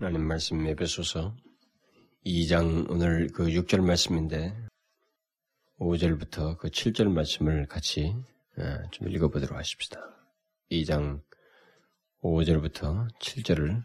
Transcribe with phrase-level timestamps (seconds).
[0.00, 1.36] 하나님 말씀 에베소서
[2.24, 4.56] 2장 오늘 그 6절 말씀인데
[5.78, 8.16] 5절부터 그 7절 말씀을 같이
[8.58, 10.00] 예, 좀 읽어보도록 하십시다.
[10.70, 11.20] 2장
[12.22, 13.84] 5절부터 7절을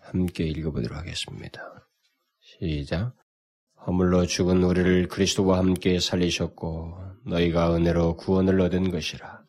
[0.00, 1.88] 함께 읽어보도록 하겠습니다.
[2.40, 3.14] 시작.
[3.86, 9.44] 허물로 죽은 우리를 그리스도와 함께 살리셨고 너희가 은혜로 구원을 얻은 것이라.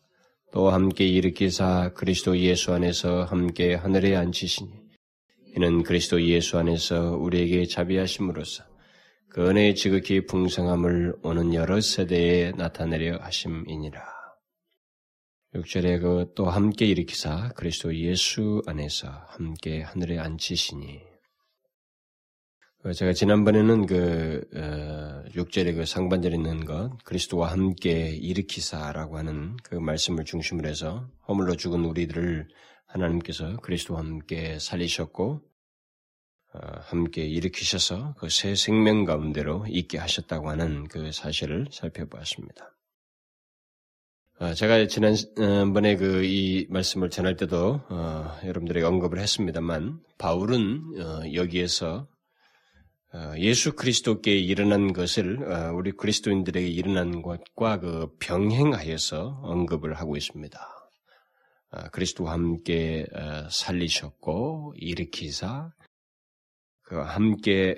[0.52, 4.89] 또 함께 일으키사 그리스도 예수 안에서 함께 하늘에 앉히시니
[5.56, 8.64] 이는 그리스도 예수 안에서 우리에게 자비하심으로써
[9.28, 14.20] 그 은혜의 지극히 풍성함을 오는 여러 세대에 나타내려 하심이니라.
[15.54, 21.00] 6절에 그 또 함께 일으키사 그리스도 예수 안에서 함께 하늘에 앉히시니
[22.82, 24.48] 그 제가 지난번에는 그
[25.34, 31.56] 6절에 어, 그 상반절에 있는 것 그리스도와 함께 일으키사라고 하는 그 말씀을 중심으로 해서 허물로
[31.56, 32.48] 죽은 우리들을
[32.92, 35.40] 하나님께서 그리스도와 함께 살리셨고
[36.52, 42.76] 어, 함께 일으키셔서 그 새 생명 가운데로 있게 하셨다고 하는 그 사실을 살펴보았습니다.
[44.40, 52.08] 어, 제가 지난번에 그 이 말씀을 전할 때도 어, 여러분들에게 언급을 했습니다만 바울은 여기에서
[53.38, 55.38] 예수 그리스도께 일어난 것을
[55.74, 60.79] 우리 그리스도인들에게 일어난 것과 그 병행하여서 언급을 하고 있습니다.
[61.92, 63.06] 그리스도와 함께
[63.50, 65.72] 살리셨고 일으키사
[66.82, 67.76] 그 함께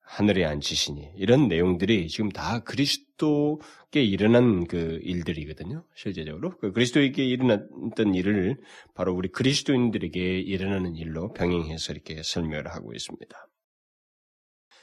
[0.00, 5.84] 하늘에 앉히시니 이런 내용들이 지금 다 그리스도께 일어난 그 일들이거든요.
[5.94, 8.60] 실제적으로 그 그리스도에게 일어났던 일을
[8.94, 13.48] 바로 우리 그리스도인들에게 일어나는 일로 병행해서 이렇게 설명을 하고 있습니다.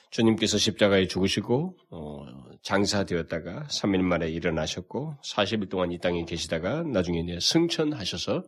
[0.09, 2.25] 주님께서 십자가에 죽으시고 어,
[2.63, 8.43] 장사되었다가 3일 만에 일어나셨고 40일 동안 이 땅에 계시다가 나중에 이제 승천하셔서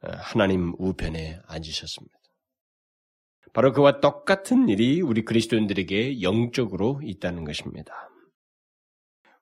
[0.00, 2.16] 어, 하나님 우편에 앉으셨습니다.
[3.52, 8.08] 바로 그와 똑같은 일이 우리 그리스도인들에게 영적으로 있다는 것입니다.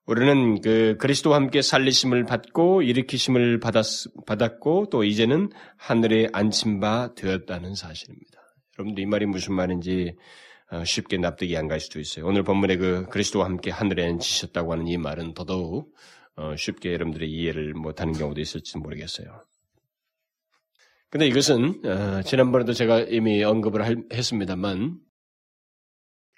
[0.06, 3.84] 우리는 그 그리스도와 함께 살리심을 받고 일으키심을 받았,
[4.24, 8.40] 받았고 또 이제는 하늘에 앉힌 바 되었다는 사실입니다.
[8.78, 10.22] 여러분들 이 말이 무슨 말인지 어,
[10.84, 12.26] 쉽게 납득이 안 갈 수도 있어요.
[12.26, 15.94] 오늘 본문에 그 그리스도와 함께 하늘에 앉히셨다고 하는 이 말은 더더욱
[16.36, 19.44] 어, 쉽게 여러분들의 이해를 못하는 경우도 있을지 모르겠어요.
[21.08, 24.98] 근데 이것은 어, 지난번에도 제가 이미 언급을 할, 했습니다만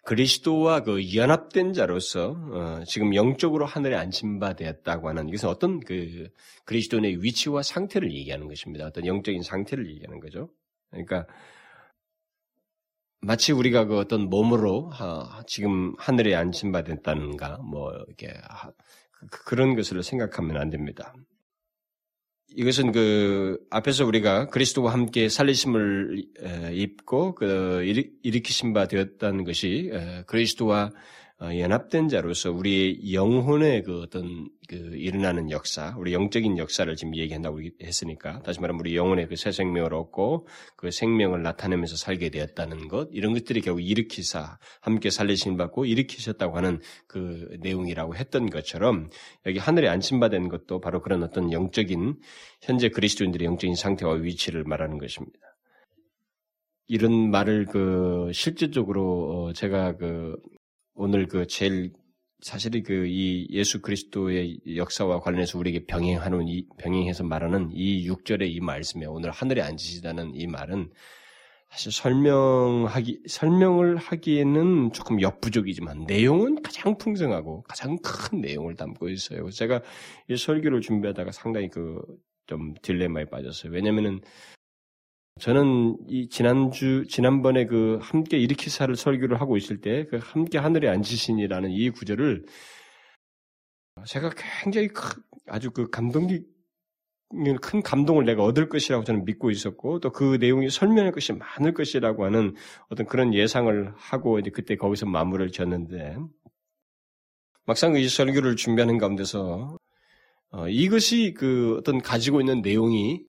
[0.04, 6.28] 그리스도와 그 연합된 자로서 어, 지금 영적으로 하늘에 안심바 되었다고 하는 이것은 어떤 그
[6.64, 8.86] 그리스도의 위치와 상태를 얘기하는 것입니다.
[8.86, 10.50] 어떤 영적인 상태를 얘기하는 거죠.
[10.90, 11.26] 그러니까
[13.20, 18.70] 마치 우리가 그 어떤 몸으로 하, 지금 하늘에 안심바 됐다는가 뭐 이렇게 하,
[19.30, 21.14] 그, 그런 것을 생각하면 안 됩니다.
[22.56, 26.24] 이것은 그 앞에서 우리가 그리스도와 함께 살리심을
[26.72, 27.82] 입고 그
[28.22, 29.90] 일으키신 바 되었다는 것이
[30.26, 30.90] 그리스도와 어,
[31.40, 38.42] 연합된 자로서 우리의 영혼의 그 어떤 그 일어나는 역사, 우리 영적인 역사를 지금 얘기한다고 했으니까
[38.42, 43.32] 다시 말하면 우리 영혼의 그 새 생명을 얻고 그 생명을 나타내면서 살게 되었다는 것 이런
[43.32, 49.08] 것들이 결국 일으키사 함께 살리신 받고 일으키셨다고 하는 그 내용이라고 했던 것처럼
[49.46, 52.16] 여기 하늘에 안심받은 것도 바로 그런 어떤 영적인
[52.62, 55.38] 현재 그리스도인들의 영적인 상태와 위치를 말하는 것입니다.
[56.88, 60.36] 이런 말을 그 실질적으로 어, 제가 그
[61.00, 61.92] 오늘 그 제일
[62.40, 69.06] 사실이 그이 예수 그리스도의 역사와 관련해서 우리에게 병행하는 이 병행해서 말하는 이 6절의 이 말씀에
[69.06, 70.90] 오늘 하늘에 앉으시다는 이 말은
[71.70, 79.48] 사실 설명하기 설명을 하기에는 조금 역부족이지만 내용은 가장 풍성하고 가장 큰 내용을 담고 있어요.
[79.50, 79.82] 제가
[80.28, 82.02] 이 설교를 준비하다가 상당히 그
[82.48, 83.70] 좀 딜레마에 빠졌어요.
[83.72, 84.20] 왜냐면은
[85.38, 91.70] 저는 이 지난주 지난번에 그 함께 일으키사를 설교를 하고 있을 때 그 함께 하늘에 앉으시니라는
[91.70, 92.44] 이 구절을
[94.06, 94.30] 제가
[94.62, 96.40] 굉장히 큰, 아주 그 감동이
[97.60, 102.24] 큰 감동을 내가 얻을 것이라고 저는 믿고 있었고 또 그 내용이 설명할 것이 많을 것이라고
[102.24, 102.54] 하는
[102.88, 106.16] 어떤 그런 예상을 하고 이제 그때 거기서 마무리를 지었는데
[107.66, 109.76] 막상 이 설교를 준비하는 가운데서
[110.50, 113.27] 어, 이것이 그 어떤 가지고 있는 내용이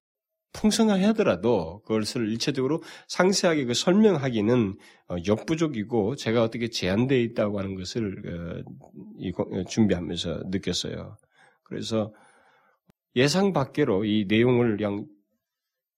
[0.54, 4.78] 풍성하더라도 그것을 일체적으로 상세하게 그 설명하기는
[5.10, 8.64] 어, 역부족이고 제가 어떻게 제한되어 있다고 하는 것을
[9.38, 11.18] 어, 어, 준비하면서 느꼈어요.
[11.64, 12.14] 그래서
[13.16, 15.06] 예상 밖으로 이 내용을 그냥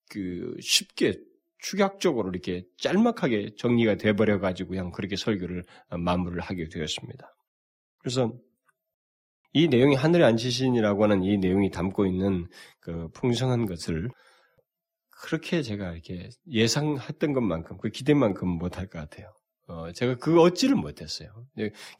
[0.10, 1.14] 그 쉽게
[1.60, 7.34] 축약적으로 이렇게 짤막하게 정리가 돼버려 가지고 그냥 그렇게 설교를 마무리를 하게 되었습니다.
[8.00, 8.34] 그래서
[9.54, 12.48] 이 내용이 하늘에 앉으신이라고 하는 이 내용이 담고 있는
[12.80, 14.10] 그 풍성한 것을
[15.22, 19.32] 그렇게 제가 이렇게 예상했던 것만큼 그 기대만큼 못할 것 같아요.
[19.68, 21.30] 어, 제가 그 얻지를 못했어요.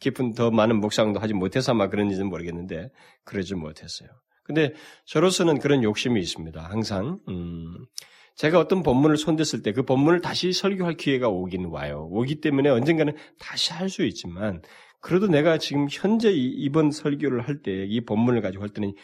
[0.00, 2.90] 깊은 더 많은 묵상도 하지 못해서 아마 그런지는 모르겠는데
[3.24, 4.08] 그러지 못했어요.
[4.44, 4.74] 근데
[5.06, 6.60] 저로서는 그런 욕심이 있습니다.
[6.60, 7.86] 항상 음,
[8.34, 12.08] 제가 어떤 본문을 손댔을 때 그 본문을 다시 설교할 기회가 오긴 와요.
[12.10, 14.62] 오기 때문에 언젠가는 다시 할 수 있지만
[15.00, 18.94] 그래도 내가 지금 현재 이 번 설교를 할 때 이 본문을 가지고 할 때는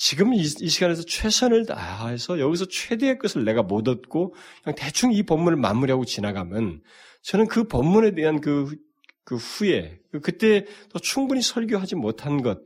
[0.00, 5.24] 지금 이, 이, 시간에서 최선을 다해서 여기서 최대의 것을 내가 못 얻고 그냥 대충 이
[5.24, 6.82] 본문을 마무리하고 지나가면
[7.22, 8.76] 저는 그 본문에 대한 그,
[9.24, 12.60] 그 후에 그 그때 또 충분히 설교하지 못한 것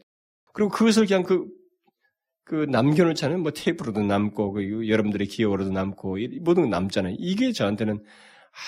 [0.52, 1.46] 그리고 그것을 그냥 그,
[2.44, 3.38] 그 남겨놓잖아요.
[3.38, 7.16] 뭐 테이프로도 남고 그 여러분들의 기억으로도 남고 모든 거 남잖아요.
[7.18, 8.04] 이게 저한테는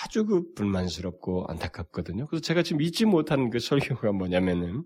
[0.03, 2.25] 아주 그 불만스럽고 안타깝거든요.
[2.25, 4.85] 그래서 제가 지금 잊지 못한 그 설교가 뭐냐면은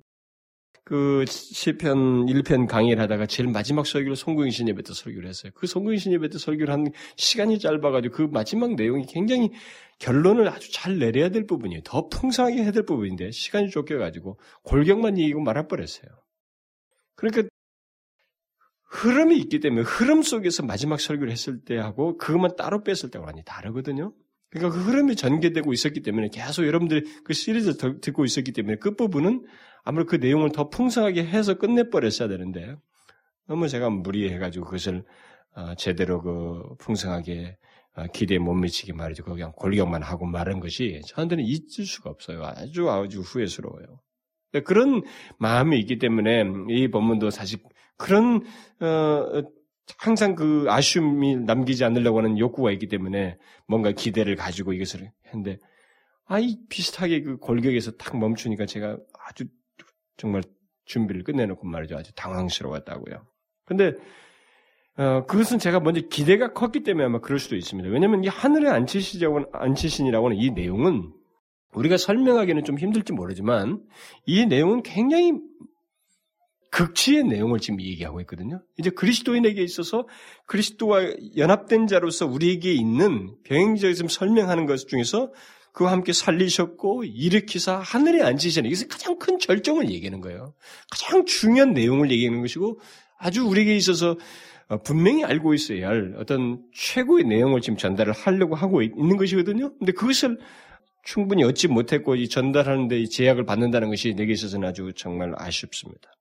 [0.84, 5.52] 그 시편 1편 강의를 하다가 제일 마지막 설교를 송구인신 예배 때 설교를 했어요.
[5.56, 9.52] 그 송구인신 예배 때 설교를 한 시간이 짧아가지고 그 마지막 내용이 굉장히
[10.00, 11.81] 결론을 아주 잘 내려야 될 부분이에요.
[11.84, 16.10] 더 풍성하게 해야 될 부분인데 시간이 쫓겨가지고 골격만 얘기고 말아버렸어요.
[17.16, 17.44] 그러니까
[18.86, 24.14] 흐름이 있기 때문에 흐름 속에서 마지막 설교를 했을 때하고 그것만 따로 뺐을 때가 완전히 다르거든요.
[24.50, 29.46] 그러니까 그 흐름이 전개되고 있었기 때문에 계속 여러분들이 그 시리즈를 듣고 있었기 때문에 끝부분은
[29.84, 32.76] 아무래도 그 내용을 더 풍성하게 해서 끝내버렸어야 되는데
[33.48, 35.04] 너무 제가 무리해가지고 그것을
[35.56, 37.58] 어, 제대로 그 풍성하게
[37.96, 39.24] 어, 기대에 못 미치게 말이죠.
[39.24, 42.44] 그냥 골격만 하고 말한 것이 저한테는 잊을 수가 없어요.
[42.44, 44.00] 아주 아주 후회스러워요.
[44.66, 45.04] 그런
[45.38, 47.60] 마음이 있기 때문에 이 본문도 사실
[47.98, 48.44] 그런
[48.80, 49.44] 어,
[49.98, 53.38] 항상 그 아쉬움이 남기지 않으려고 하는 욕구가 있기 때문에
[53.68, 55.58] 뭔가 기대를 가지고 이것을 했는데
[56.26, 58.98] 아이 비슷하게 그 골격에서 탁 멈추니까 제가
[59.28, 59.46] 아주
[60.19, 60.44] 정말
[60.86, 61.98] 준비를 끝내놓고 말이죠.
[61.98, 63.25] 아주 당황스러웠다고요.
[63.66, 63.94] 근데
[64.98, 67.89] 어, 그것은 제가 먼저 기대가 컸기 때문에 아마 그럴 수도 있습니다.
[67.89, 71.13] 왜냐하면 이 하늘에 앉히시라고 하는 이 내용은
[71.74, 73.81] 우리가 설명하기는 좀 힘들지 모르지만
[74.25, 75.33] 이 내용은 굉장히
[76.71, 78.62] 극치의 내용을 지금 얘기하고 있거든요.
[78.77, 80.07] 이제 그리스도인에게 있어서
[80.45, 81.01] 그리스도와
[81.38, 85.31] 연합된 자로서 우리에게 있는 병행적으로 설명하는 것 중에서
[85.74, 90.54] 그와 함께 살리셨고 일으키사 하늘에 앉으시는 이것은 가장 큰 절정을 얘기하는 거예요.
[90.92, 92.80] 가장 중요한 내용을 얘기하는 것이고
[93.18, 94.18] 아주 우리에게 있어서
[94.69, 99.75] 어, 분명히 알고 있어야 할 어떤 최고의 내용을 지금 전달을 하려고 하고 있는 것이거든요.
[99.77, 100.38] 근데 그것을
[101.04, 106.12] 충분히 얻지 못했고 이 전달하는데 제약을 받는다는 것이 내게 있어서는 아주 정말 아쉽습니다.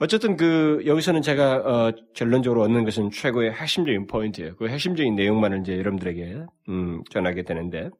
[0.00, 4.54] 어쨌든 그 여기서는 제가 어, 결론적으로 얻는 것은 최고의 핵심적인 포인트예요.
[4.56, 7.90] 그 핵심적인 내용만을 이제 여러분들에게 음, 전하게 되는데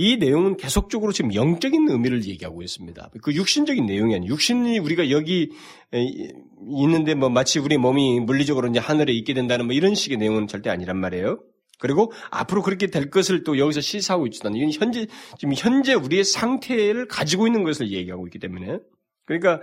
[0.00, 3.10] 이 내용은 계속적으로 지금 영적인 의미를 얘기하고 있습니다.
[3.20, 4.32] 그 육신적인 내용이 아니에요.
[4.32, 5.50] 육신이 우리가 여기
[5.92, 10.70] 있는데 뭐 마치 우리 몸이 물리적으로 이제 하늘에 있게 된다는 뭐 이런 식의 내용은 절대
[10.70, 11.40] 아니란 말이에요.
[11.80, 17.08] 그리고 앞으로 그렇게 될 것을 또 여기서 시사하고 있지는 이건 현재 지금 현재 우리의 상태를
[17.08, 18.78] 가지고 있는 것을 얘기하고 있기 때문에
[19.26, 19.62] 그러니까 어,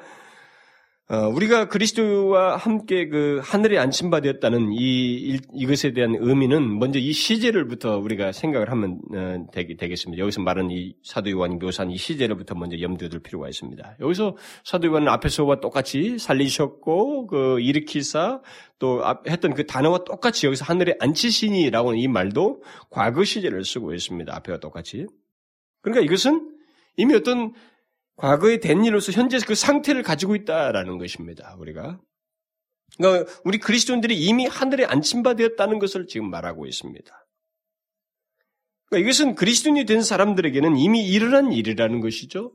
[1.08, 8.72] 우리가 그리스도와 함께 그 하늘에 안침받았다는 이 이것에 대한 의미는 먼저 이 시제를부터 우리가 생각을
[8.72, 13.20] 하면 어, 되겠, 습니다 여기서 말하는 이 사도 요한이 묘사한 이 시제를부터 먼저 염두에 둘
[13.20, 13.98] 필요가 있습니다.
[14.00, 18.42] 여기서 사도 요한은 앞에서와 똑같이 살리셨고 그 일으키사
[18.80, 24.36] 또 했던 그 단어와 똑같이 여기서 하늘에 앉히시니라고 하는 이 말도 과거 시제를 쓰고 있습니다.
[24.38, 25.06] 앞에와 똑같이.
[25.84, 26.50] 그러니까 이것은
[26.98, 27.54] 이미 어떤
[28.18, 31.56] 과거의 된 일로서 현재 그 상태를 가지고 있다라는 것입니다.
[31.60, 32.00] 우리가.
[32.98, 37.28] 그러니까 우리 그리스도인들이 이미 하늘에 안침받았다는 것을 지금 말하고 있습니다.
[38.86, 42.54] 그러니까 이것은 그리스도인이 된 사람들에게는 이미 일어난 일이라는 것이죠.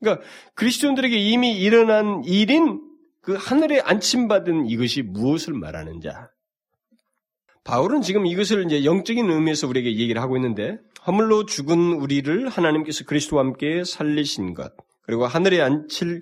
[0.00, 2.80] 그러니까 그리스도인들에게 이미 일어난 일인
[3.20, 6.30] 그 하늘에 안침받은 이것이 무엇을 말하는 자.
[7.64, 13.42] 바울은 지금 이것을 이제 영적인 의미에서 우리에게 얘기를 하고 있는데 허물로 죽은 우리를 하나님께서 그리스도와
[13.42, 16.20] 함께 살리신 것 그리고 하늘에 앉힐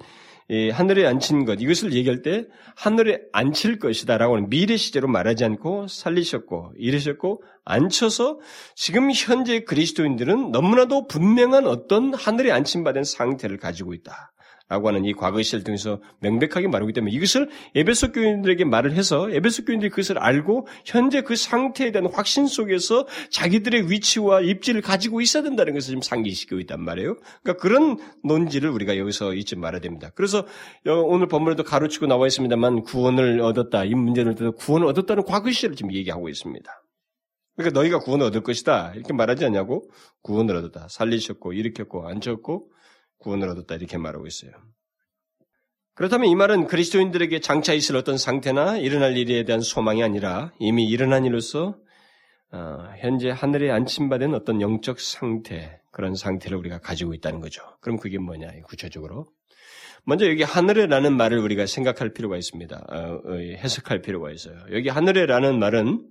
[0.72, 6.72] 하늘에 앉힌 것 이것을 얘기할 때 하늘에 앉힐 것이다라고 하는 미래 시제로 말하지 않고 살리셨고
[6.76, 8.40] 이르셨고 앉혀서
[8.74, 14.32] 지금 현재 그리스도인들은 너무나도 분명한 어떤 하늘에 앉힌받은 상태를 가지고 있다.
[14.68, 19.64] 라고 하는 이 과거 시를 통해서 명백하게 말하기 때문에 이것을 에베소 교인들에게 말을 해서 에베소
[19.64, 25.72] 교인들이 그것을 알고 현재 그 상태에 대한 확신 속에서 자기들의 위치와 입지를 가지고 있어야 된다는
[25.72, 27.16] 것을 지금 상기시키고 있단 말이에요.
[27.42, 30.10] 그러니까 그런 논지를 우리가 여기서 잊지 말아야 됩니다.
[30.14, 30.44] 그래서
[30.84, 33.84] 오늘 본문에도 가로치고 나와 있습니다만 구원을 얻었다.
[33.84, 36.70] 이 문제를 들어 구원을 얻었다는 과거 시를 지금 얘기하고 있습니다.
[37.56, 38.92] 그러니까 너희가 구원을 얻을 것이다.
[38.94, 39.90] 이렇게 말하지 않냐고?
[40.22, 40.86] 구원을 얻었다.
[40.88, 42.70] 살리셨고, 일으켰고, 앉혔고,
[43.18, 44.52] 구원을 얻었다 이렇게 말하고 있어요.
[45.94, 51.24] 그렇다면 이 말은 그리스도인들에게 장차 있을 어떤 상태나 일어날 일에 대한 소망이 아니라 이미 일어난
[51.24, 51.76] 일로서
[52.52, 57.62] 어, 현재 하늘에 안침받은 어떤 영적 상태 그런 상태를 우리가 가지고 있다는 거죠.
[57.80, 59.26] 그럼 그게 뭐냐 구체적으로
[60.04, 62.76] 먼저 여기 하늘에라는 말을 우리가 생각할 필요가 있습니다.
[62.88, 64.56] 어, 어, 해석할 필요가 있어요.
[64.72, 66.06] 여기 하늘에라는 말은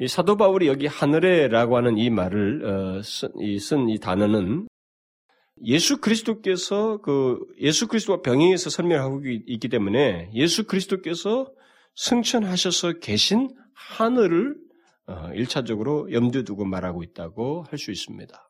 [0.00, 4.66] 이 사도 바울이 여기 하늘에라고 하는 이 말을 어, 쓴이 이 단어는
[5.64, 11.50] 예수 그리스도께서 그 예수 그리스도와 병행해서 설명하고 있기 때문에 예수 그리스도께서
[11.94, 14.56] 승천하셔서 계신 하늘을
[15.06, 18.46] 어, 일차적으로 염두에 두고 말하고 있다고 할 수 있습니다.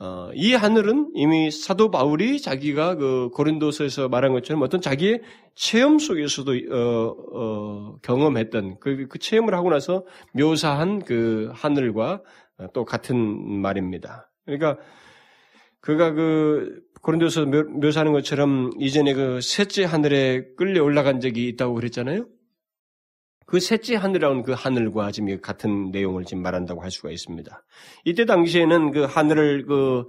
[0.00, 5.22] 어, 이 하늘은 이미 사도 바울이 자기가 그 고린도서에서 말한 것처럼 어떤 자기의
[5.54, 12.22] 체험 속에서도 어, 어, 경험했던 그, 그, 체험을 하고 나서 묘사한 그 하늘과
[12.72, 13.16] 또 같은
[13.60, 14.30] 말입니다.
[14.44, 14.78] 그러니까
[15.84, 22.26] 그가 그 고린도서 묘사하는 것처럼 이전에 그 셋째 하늘에 끌려 올라간 적이 있다고 그랬잖아요.
[23.44, 27.66] 그 셋째 하늘이라는 그 하늘과 지금 같은 내용을 지금 말한다고 할 수가 있습니다.
[28.06, 30.06] 이때 당시에는 그 하늘을 그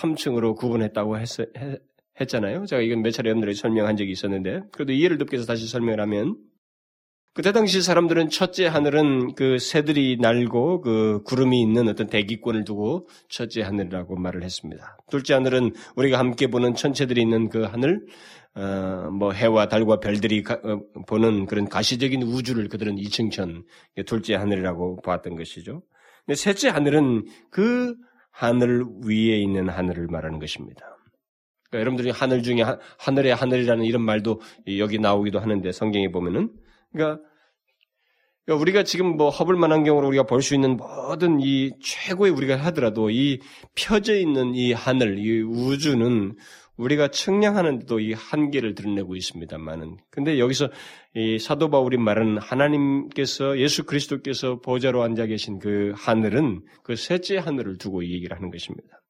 [0.00, 1.28] 3층으로 구분했다고 했,
[2.20, 2.66] 했잖아요.
[2.66, 6.36] 제가 이건 몇 차례 여러분들에게 설명한 적이 있었는데, 그래도 이해를 돕기 위해서 다시 설명을 하면,
[7.34, 13.62] 그때 당시 사람들은 첫째 하늘은 그 새들이 날고 그 구름이 있는 어떤 대기권을 두고 첫째
[13.62, 14.96] 하늘이라고 말을 했습니다.
[15.10, 18.06] 둘째 하늘은 우리가 함께 보는 천체들이 있는 그 하늘,
[18.54, 23.64] 어, 뭐 해와 달과 별들이 가, 어, 보는 그런 가시적인 우주를 그들은 이층천
[24.06, 25.82] 둘째 하늘이라고 보았던 것이죠.
[26.24, 27.96] 근데 셋째 하늘은 그
[28.30, 30.86] 하늘 위에 있는 하늘을 말하는 것입니다.
[31.68, 34.40] 그러니까 여러분들이 하늘 중에 하, 하늘의 하늘이라는 이런 말도
[34.78, 36.50] 여기 나오기도 하는데 성경에 보면은
[36.94, 37.22] 그러니까,
[38.44, 42.56] 그러니까 우리가 지금 뭐 허블 만한 경우로 우리가 볼 수 있는 모든 이 최고의 우리가
[42.56, 43.40] 하더라도 이
[43.74, 46.34] 펴져 있는 이 하늘, 이 우주는
[46.76, 49.96] 우리가 측량하는데도 이 한계를 드러내고 있습니다만은.
[50.10, 50.70] 근데 여기서
[51.14, 57.78] 이 사도 바울이 말하는 하나님께서 예수 그리스도께서 보좌로 앉아 계신 그 하늘은 그 셋째 하늘을
[57.78, 59.03] 두고 얘기를 하는 것입니다.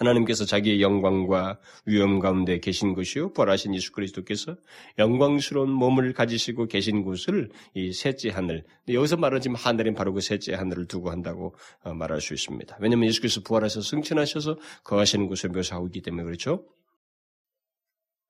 [0.00, 3.32] 하나님께서 자기의 영광과 위엄 가운데 계신 것이요.
[3.34, 4.56] 부활하신 예수 그리스도께서
[4.98, 8.64] 영광스러운 몸을 가지시고 계신 곳을 이 셋째 하늘.
[8.88, 11.54] 여기서 말하는 지금 하늘은 바로 그 셋째 하늘을 두고 한다고
[11.84, 12.78] 어, 말할 수 있습니다.
[12.80, 16.64] 왜냐하면 예수 그리스도 부활하셔서 승천하셔서 거하시는 곳을 묘사하고 있기 때문에 그렇죠.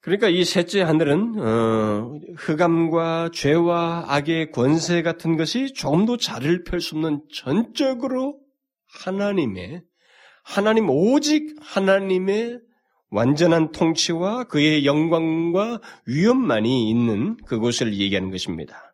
[0.02, 6.96] 그러니까 이 셋째 하늘은 어, 흑암과 죄와 악의 권세 같은 것이 조금도 자리를 펼 수
[6.96, 8.40] 없는 전적으로
[9.04, 9.82] 하나님의
[10.50, 12.58] 하나님 오직 하나님의
[13.10, 18.92] 완전한 통치와 그의 영광과 위엄만이 있는 그곳을 얘기하는 것입니다.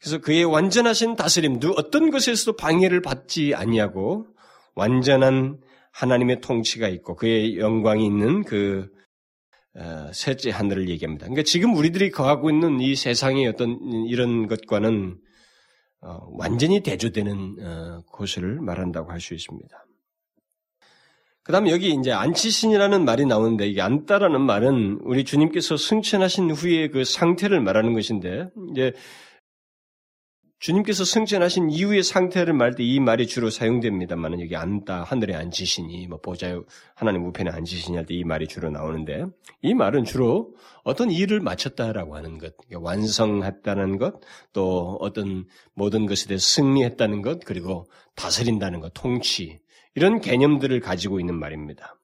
[0.00, 4.26] 그래서 그의 완전하신 다스림, 어떤 것에서도 방해를 받지 아니하고
[4.74, 5.60] 완전한
[5.92, 8.88] 하나님의 통치가 있고 그의 영광이 있는 그
[9.76, 11.26] 어, 셋째 하늘을 얘기합니다.
[11.26, 15.18] 그러니까 지금 우리들이 거하고 있는 이 세상의 어떤 이런 것과는
[16.00, 19.86] 어, 완전히 대조되는 어, 곳을 말한다고 할 수 있습니다.
[21.44, 27.04] 그 다음에 여기 이제 안치신이라는 말이 나오는데 이게 안따라는 말은 우리 주님께서 승천하신 후에 그
[27.04, 28.92] 상태를 말하는 것인데 이제
[30.60, 36.20] 주님께서 승천하신 이후의 상태를 말할 때 이 말이 주로 사용됩니다만 여기 안따 하늘에 앉으시니 뭐
[36.20, 36.56] 보좌
[36.94, 39.24] 하나님 우편에 앉으시니 할 때 이 말이 주로 나오는데
[39.62, 44.20] 이 말은 주로 어떤 일을 마쳤다라고 하는 것, 그러니까 완성했다는 것,
[44.52, 49.58] 또 어떤 모든 것에 대해 승리했다는 것, 그리고 다스린다는 것, 통치
[49.94, 51.98] 이런 개념들을 가지고 있는 말입니다.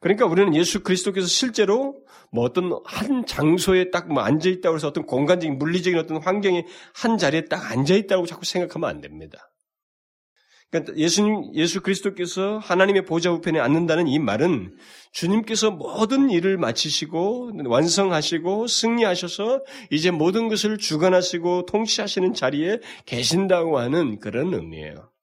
[0.00, 5.06] 그러니까 우리는 예수 그리스도께서 실제로 뭐 어떤 한 장소에 딱 뭐 앉아 있다고 해서 어떤
[5.06, 9.50] 공간적인 물리적인 어떤 환경에 한 자리에 딱 앉아 있다고 자꾸 생각하면 안 됩니다.
[10.70, 14.76] 그러니까 예수님, 예수 그리스도께서 하나님의 보좌 우편에 앉는다는 이 말은
[15.12, 24.52] 주님께서 모든 일을 마치시고 완성하시고 승리하셔서 이제 모든 것을 주관하시고 통치하시는 자리에 계신다고 하는 그런
[24.52, 25.13] 의미예요.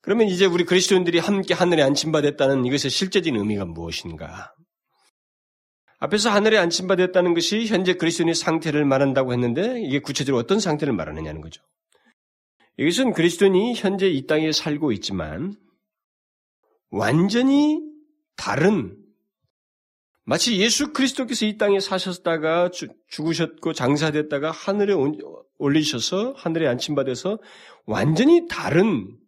[0.00, 4.54] 그러면 이제 우리 그리스도인들이 함께 하늘에 안침받았다는 이것의 실제적인 의미가 무엇인가?
[5.98, 11.62] 앞에서 하늘에 안침받았다는 것이 현재 그리스도인의 상태를 말한다고 했는데 이게 구체적으로 어떤 상태를 말하느냐는 거죠.
[12.76, 15.56] 이것은 그리스도인이 현재 이 땅에 살고 있지만
[16.90, 17.82] 완전히
[18.36, 18.96] 다른
[20.24, 22.70] 마치 예수 그리스도께서 이 땅에 사셨다가
[23.08, 24.94] 죽으셨고 장사됐다가 하늘에
[25.56, 27.38] 올리셔서 하늘에 안침받아서
[27.86, 29.18] 완전히 다른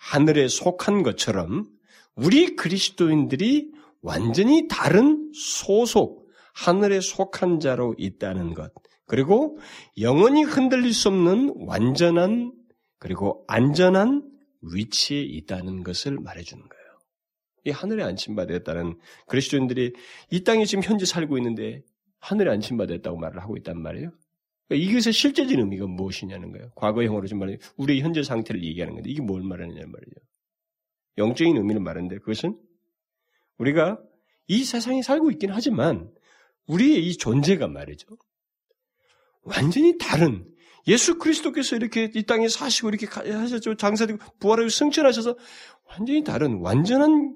[0.00, 1.68] 하늘에 속한 것처럼
[2.16, 8.72] 우리 그리스도인들이 완전히 다른 소속, 하늘에 속한 자로 있다는 것.
[9.06, 9.58] 그리고
[10.00, 12.52] 영원히 흔들릴 수 없는 완전한
[12.98, 14.22] 그리고 안전한
[14.62, 16.84] 위치에 있다는 것을 말해주는 거예요.
[17.66, 19.92] 이 하늘에 안침받았다는 그리스도인들이
[20.30, 21.82] 이 땅에 지금 현재 살고 있는데
[22.20, 24.12] 하늘에 안침받았다고 말을 하고 있단 말이에요.
[24.70, 26.70] 그러니까 이것의 실제적인 의미가 무엇이냐는 거예요.
[26.76, 30.14] 과거형으로 좀 말해 우리의 현재 상태를 얘기하는 건데 이게 뭘 말하느냐는 말이에요.
[31.18, 32.56] 영적인 의미는 말하는데 그것은
[33.58, 34.00] 우리가
[34.46, 36.12] 이 세상에 살고 있긴 하지만
[36.68, 38.06] 우리의 이 존재가 말이죠.
[39.42, 40.46] 완전히 다른
[40.86, 43.74] 예수 그리스도께서 이렇게 이 땅에 사시고 이렇게 하셨죠.
[43.74, 45.36] 장사되고 부활하고 승천하셔서
[45.88, 47.34] 완전히 다른 완전한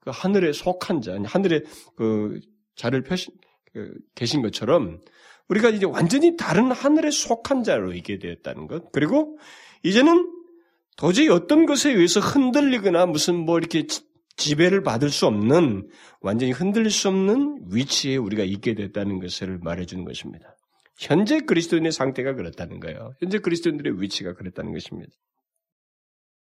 [0.00, 1.62] 그 하늘에 속한 자, 하늘에
[1.94, 2.40] 그
[2.74, 3.32] 자를 펴신
[3.72, 5.00] 그 계신 것처럼
[5.50, 8.92] 우리가 이제 완전히 다른 하늘에 속한 자로 있게 되었다는 것.
[8.92, 9.38] 그리고
[9.82, 10.30] 이제는
[10.96, 13.86] 도저히 어떤 것에 의해서 흔들리거나 무슨 뭐 이렇게
[14.36, 15.88] 지배를 받을 수 없는
[16.20, 20.56] 완전히 흔들릴 수 없는 위치에 우리가 있게 됐다는 것을 말해주는 것입니다.
[20.96, 23.12] 현재 그리스도인의 상태가 그렇다는 거예요.
[23.20, 25.12] 현재 그리스도인들의 위치가 그렇다는 것입니다.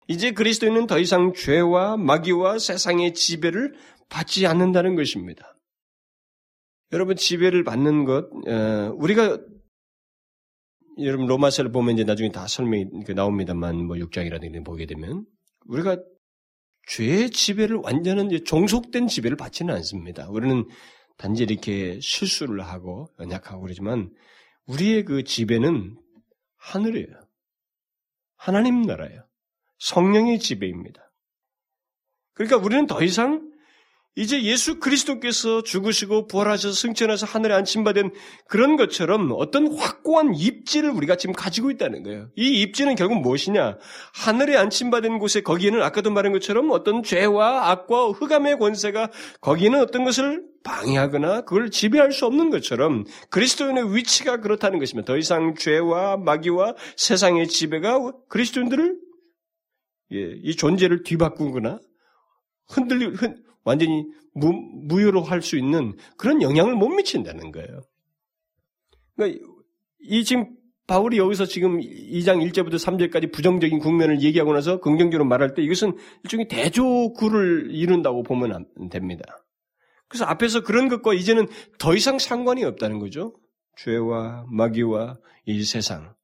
[0.09, 3.75] 이제 그리스도인은 더 이상 죄와 마귀와 세상의 지배를
[4.09, 5.54] 받지 않는다는 것입니다.
[6.95, 9.39] 여러분 지배를 받는 것 어, 우리가
[11.01, 12.87] 여러분 로마서를 보면 이제 나중에 다 설명이
[13.17, 15.27] 나옵니다만 뭐 6장이라든지 보게 되면
[15.67, 16.01] 우리가
[16.87, 20.29] 죄의 지배를 완전한 종속된 지배를 받지는 않습니다.
[20.31, 20.69] 우리는
[21.17, 24.11] 단지 이렇게 실수를 하고 연약하고 그러지만
[24.67, 25.97] 우리의 그 지배는
[26.57, 27.09] 하늘이에요.
[28.37, 29.27] 하나님 나라예요.
[29.79, 31.11] 성령의 지배입니다.
[32.35, 33.51] 그러니까 우리는 더 이상
[34.17, 38.13] 이제 예수 그리스도께서 죽으시고 부활하셔서 승천해서 하늘에 안침받은
[38.47, 42.31] 그런 것처럼 어떤 확고한 입지를 우리가 지금 가지고 있다는 거예요.
[42.37, 43.77] 이 입지는 결국 무엇이냐?
[44.15, 50.45] 하늘에 안침받은 곳에 거기에는 아까도 말한 것처럼 어떤 죄와 악과 흑암의 권세가 거기에는 어떤 것을
[50.63, 55.13] 방해하거나 그걸 지배할 수 없는 것처럼 그리스도인의 위치가 그렇다는 것입니다.
[55.13, 58.97] 더 이상 죄와 마귀와 세상의 지배가 그리스도인들을
[60.13, 61.81] 예, 이 존재를 뒤바꾸거나
[62.69, 67.81] 흔들리 흔, 완전히 무, 무효로 할 수 있는 그런 영향을 못 미친다는 거예요.
[69.17, 69.45] 그러니까
[70.01, 70.57] 이 지금
[70.87, 76.49] 바울이 여기서 지금 2장 1절부터 3절까지 부정적인 국면을 얘기하고 나서 긍정적으로 말할 때 이것은 일종의
[76.49, 79.25] 대조구를 이룬다고 보면 됩니다.
[80.09, 81.49] 그래서 앞에서 그런 것과 이제는
[81.79, 83.35] 더 이상 상관이 없다는 거죠.
[83.79, 86.15] 죄와 마귀와 이 세상.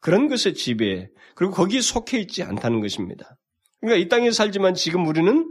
[0.00, 3.36] 그런 것의 지배, 그리고 거기에 속해 있지 않다는 것입니다.
[3.80, 5.46] 그러니까 이 땅에 살지만 지금 우리는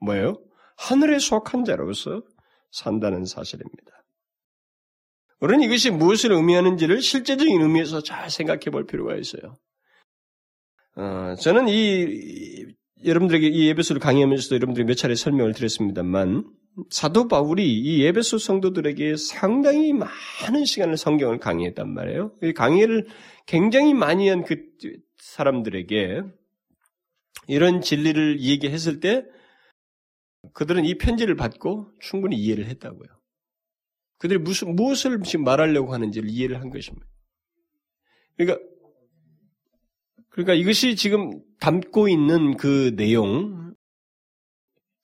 [0.00, 0.36] 뭐예요?
[0.76, 2.22] 하늘에 속한 자로서
[2.70, 3.92] 산다는 사실입니다.
[5.40, 9.56] 우리는 이것이 무엇을 의미하는지를 실제적인 의미에서 잘 생각해 볼 필요가 있어요.
[10.96, 12.66] 어, 저는 이
[13.04, 16.44] 여러분들에게 이 예배소를 강의하면서도 여러분들이 몇 차례 설명을 드렸습니다만
[16.90, 22.32] 사도 바울이 이 예배소 성도들에게 상당히 많은 시간을 성경을 강의했단 말이에요.
[22.42, 23.06] 이 강의를
[23.46, 24.56] 굉장히 많이 한 그
[25.24, 26.22] 사람들에게
[27.48, 29.24] 이런 진리를 얘기했을 때
[30.52, 33.08] 그들은 이 편지를 받고 충분히 이해를 했다고요.
[34.18, 37.06] 그들이 무슨, 무엇을 지금 말하려고 하는지를 이해를 한 것입니다.
[38.36, 38.64] 그러니까,
[40.30, 43.74] 그러니까 이것이 지금 담고 있는 그 내용,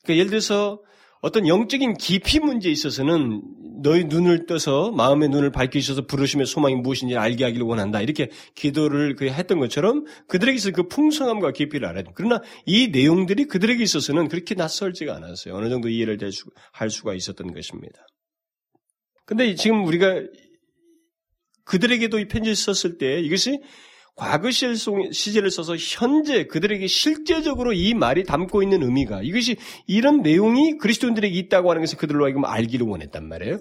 [0.02, 0.82] 그러니까 예를 들어서
[1.20, 3.42] 어떤 영적인 깊이 문제에 있어서는
[3.82, 8.00] 너희 눈을 떠서 마음의 눈을 밝히셔서 부르심의 소망이 무엇인지 알게 하기를 원한다.
[8.00, 12.10] 이렇게 기도를 그 했던 것처럼 그들에게 있어 그 풍성함과 깊이를 알아야 돼.
[12.14, 15.54] 그러나 이 내용들이 그들에게 있어서는 그렇게 낯설지가 않았어요.
[15.54, 16.18] 어느 정도 이해를
[16.72, 18.06] 할 수가 있었던 것입니다.
[19.24, 20.22] 근데 지금 우리가
[21.64, 23.60] 그들에게도 이 편지를 썼을 때 이것이
[24.20, 29.56] 과거 시제를 써서 현재 그들에게 실제적으로 이 말이 담고 있는 의미가 이것이
[29.86, 33.60] 이런 내용이 그리스도인들에게 있다고 하는 것을 그들로 하여금 알기를 원했단 말이에요.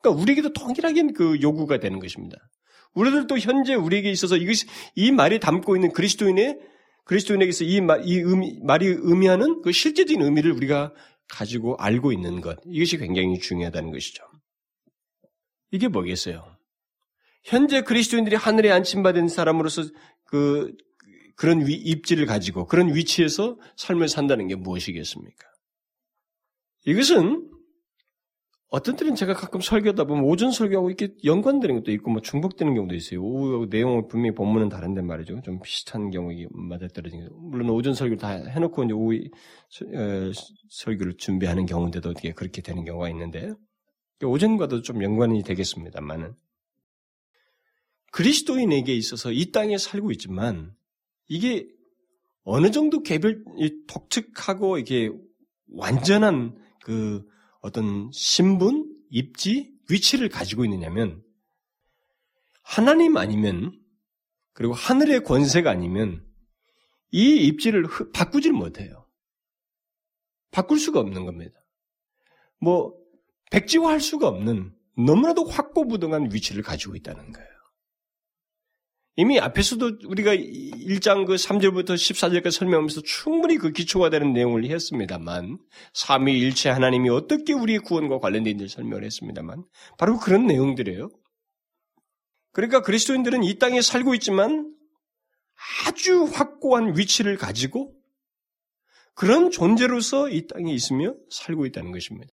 [0.00, 2.36] 그러니까 우리에게도 동일하게 그 요구가 되는 것입니다.
[2.94, 6.56] 우리들도 현재 우리에게 있어서 이것이 이 말이 담고 있는 그리스도인의
[7.04, 10.92] 그리스도인에게서 이, 말, 이 의미, 말이 의미하는 그 실제적인 의미를 우리가
[11.28, 14.22] 가지고 알고 있는 것 이것이 굉장히 중요하다는 것이죠.
[15.72, 16.59] 이게 뭐겠어요?
[17.42, 19.82] 현재 그리스도인들이 하늘에 안침받은 사람으로서
[20.24, 20.72] 그
[21.36, 25.48] 그런 위, 입지를 가지고 그런 위치에서 삶을 산다는 게 무엇이겠습니까?
[26.86, 27.50] 이것은
[28.68, 32.94] 어떤 때는 제가 가끔 설교하다 보면 오전 설교하고 이렇게 연관되는 것도 있고 뭐 중복되는 경우도
[32.94, 33.20] 있어요.
[33.20, 35.40] 오후 내용은 분명히 본문은 다른데 말이죠.
[35.42, 37.34] 좀 비슷한 경우에 맞아떨어진 거.
[37.34, 40.32] 물론 오전 설교를 다 해놓고 이제 오후 어,
[40.68, 43.52] 설교를 준비하는 경우인데도 어떻게 그렇게 되는 경우가 있는데
[44.22, 46.34] 오전과도 좀 연관이 되겠습니다만은
[48.10, 50.74] 그리스도인에게 있어서 이 땅에 살고 있지만
[51.28, 51.68] 이게
[52.42, 53.44] 어느 정도 개별
[53.86, 55.10] 독특하고 이게
[55.72, 57.24] 완전한 그
[57.60, 61.22] 어떤 신분, 입지, 위치를 가지고 있느냐면
[62.62, 63.78] 하나님 아니면
[64.52, 66.24] 그리고 하늘의 권세가 아니면
[67.12, 69.06] 이 입지를 바꾸질 못해요.
[70.50, 71.60] 바꿀 수가 없는 겁니다.
[72.60, 72.94] 뭐
[73.50, 77.59] 백지화할 수가 없는 너무나도 확고부동한 위치를 가지고 있다는 거예요.
[79.16, 85.58] 이미 앞에서도 우리가 1장 그 3절부터 14절까지 설명하면서 충분히 그 기초가 되는 내용을 했습니다만,
[85.94, 89.64] 삼위일체 하나님이 어떻게 우리의 구원과 관련된 일을 설명을 했습니다만,
[89.98, 91.10] 바로 그런 내용들이에요.
[92.52, 94.74] 그러니까 그리스도인들은 이 땅에 살고 있지만
[95.86, 97.94] 아주 확고한 위치를 가지고
[99.14, 102.32] 그런 존재로서 이 땅에 있으며 살고 있다는 것입니다.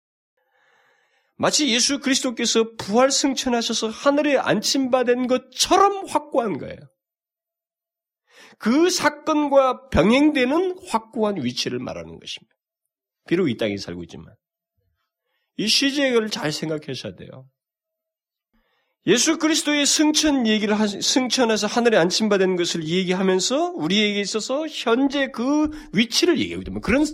[1.36, 6.78] 마치 예수 그리스도께서 부활 승천하셔서 하늘에 안침받은 것처럼 확고한 거예요.
[8.58, 12.54] 그 사건과 병행되는 확고한 위치를 말하는 것입니다.
[13.26, 14.34] 비록 이 땅에 살고 있지만
[15.56, 17.48] 이 시제를 잘 생각하셔야 돼요.
[19.06, 26.38] 예수 그리스도의 승천 얘기를 하, 승천해서 하늘에 안침받은 것을 얘기하면서 우리에게 있어서 현재 그 위치를
[26.38, 26.80] 얘기하고 있다.
[26.80, 27.04] 그런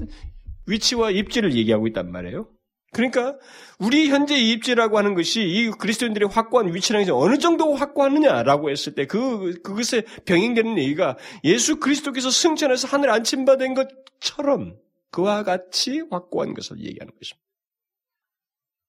[0.66, 2.48] 위치와 입지를 얘기하고 있단 말이에요.
[2.92, 3.38] 그러니까
[3.79, 9.61] 우리 현재 입지라고 하는 것이 이 그리스도인들의 확고한 것이 어느 정도 확고하느냐라고 했을 때 그
[9.62, 14.76] 그것에 병행되는 얘기가 예수 그리스도께서 승천해서 하늘 안침 받은 것처럼
[15.11, 17.46] 그와 같이 확고한 것을 얘기하는 것입니다.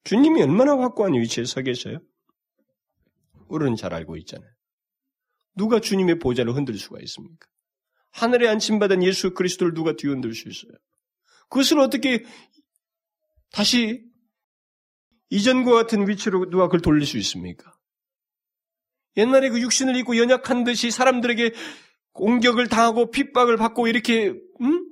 [0.04, 2.00] 주님이 얼마나 확고한 위치에 서 계셔요?
[3.48, 4.50] 우리는 잘 알고 있잖아요.
[5.56, 7.48] 누가 주님의 보좌를 흔들 수가 있습니까?
[8.12, 10.72] 하늘에 안침받은 예수 그리스도를 누가 뒤흔들 수 있어요?
[11.50, 12.24] 그것을 어떻게
[13.52, 14.04] 다시
[15.30, 17.74] 이전과 같은 위치로 누가 그걸 돌릴 수 있습니까?
[19.18, 21.54] 옛날에 그 육신을 입고 연약한 듯이 사람들에게
[22.14, 24.88] 공격을 당하고 핍박을 받고 이렇게 음?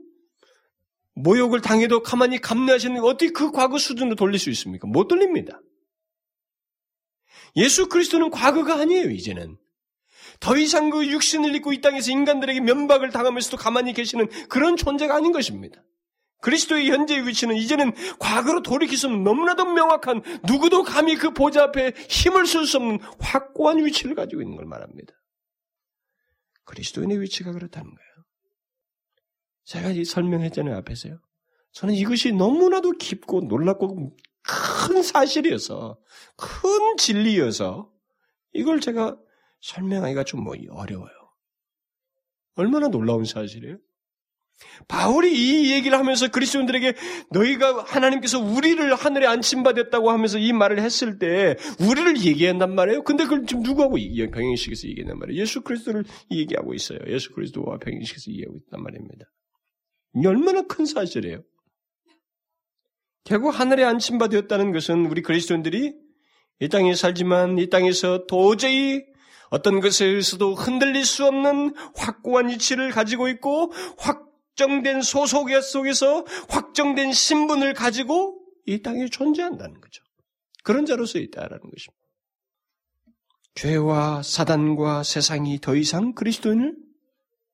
[1.15, 4.87] 모욕을 당해도 가만히 감내하시는 어떻게 그 과거 수준으로 돌릴 수 있습니까?
[4.87, 5.61] 못 돌립니다.
[7.55, 9.57] 예수 그리스도는 과거가 아니에요, 이제는.
[10.39, 15.33] 더 이상 그 육신을 입고 이 땅에서 인간들에게 면박을 당하면서도 가만히 계시는 그런 존재가 아닌
[15.33, 15.83] 것입니다.
[16.41, 22.65] 그리스도의 현재의 위치는 이제는 과거로 돌이키서는 너무나도 명확한 누구도 감히 그 보좌 앞에 힘을 쓸
[22.65, 25.13] 수 없는 확고한 위치를 가지고 있는 걸 말합니다.
[26.65, 28.09] 그리스도인의 위치가 그렇다는 거예요.
[29.65, 31.19] 제가 이 설명했잖아요, 앞에서요.
[31.73, 35.99] 저는 이것이 너무나도 깊고 놀랍고 큰 사실이어서,
[36.37, 37.91] 큰 진리여서,
[38.53, 39.17] 이걸 제가
[39.61, 41.11] 설명하기가 좀 뭐 어려워요.
[42.55, 43.77] 얼마나 놀라운 사실이에요?
[44.87, 46.93] 바울이 이 얘기를 하면서 그리스도인들에게
[47.31, 53.03] 너희가 하나님께서 우리를 하늘에 안침받았다고 하면서 이 말을 했을 때 우리를 얘기한단 말이에요.
[53.03, 53.97] 근데 그걸 지금 누구하고
[54.31, 55.41] 병행식에서 얘기한단 말이에요.
[55.41, 56.99] 예수 그리스도를 얘기하고 있어요.
[57.07, 59.25] 예수 그리스도와 병행식에서 얘기하고 있단 말입니다.
[60.25, 61.43] 얼마나 큰 사실이에요.
[63.25, 65.93] 결국 하늘에 안침받았다는 것은 우리 그리스도인들이
[66.61, 69.03] 이 땅에 살지만 이 땅에서 도저히
[69.49, 74.28] 어떤 것에서도 흔들릴 수 없는 확고한 이치를 가지고 있고 확
[74.59, 80.03] 확정된 소속의 속에서 확정된 신분을 가지고 이 땅에 존재한다는 거죠.
[80.63, 81.99] 그런 자로서 있다라는 것입니다.
[83.55, 86.75] 죄와 사단과 세상이 더 이상 그리스도인을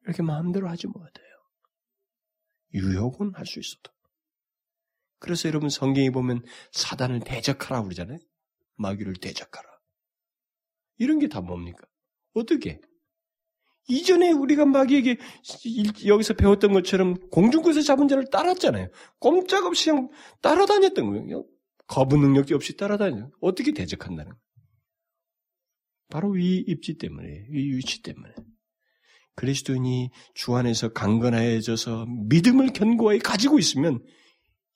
[0.06, 1.26] 이렇게 마음대로 하지 못해요.
[2.74, 3.92] 유혹은 할 수 있어도.
[5.20, 8.20] 그래서 여러분 성경에 보면 사단을 대적하라 그러잖아요.
[8.78, 9.70] 마귀를 대적하라.
[10.98, 11.86] 이런 게 다 뭡니까?
[12.34, 12.82] 어떻게?
[13.88, 15.18] 이전에 우리가 마귀에게
[16.06, 18.90] 여기서 배웠던 것처럼 공중권에서 잡은 자를 따랐잖아요.
[19.20, 20.10] 꼼짝없이 그냥
[20.42, 21.46] 따라다녔던 거예요.
[21.88, 23.30] 거부 능력이 없이 따라다녀.
[23.42, 24.42] 어떻게 대적한다는 거예요.
[26.10, 28.34] 바로 이 입지 때문에, 이 위치 때문에.
[29.36, 34.04] 그리스도인이 주 안에서 강건해져서 믿음을 견고하게 가지고 있으면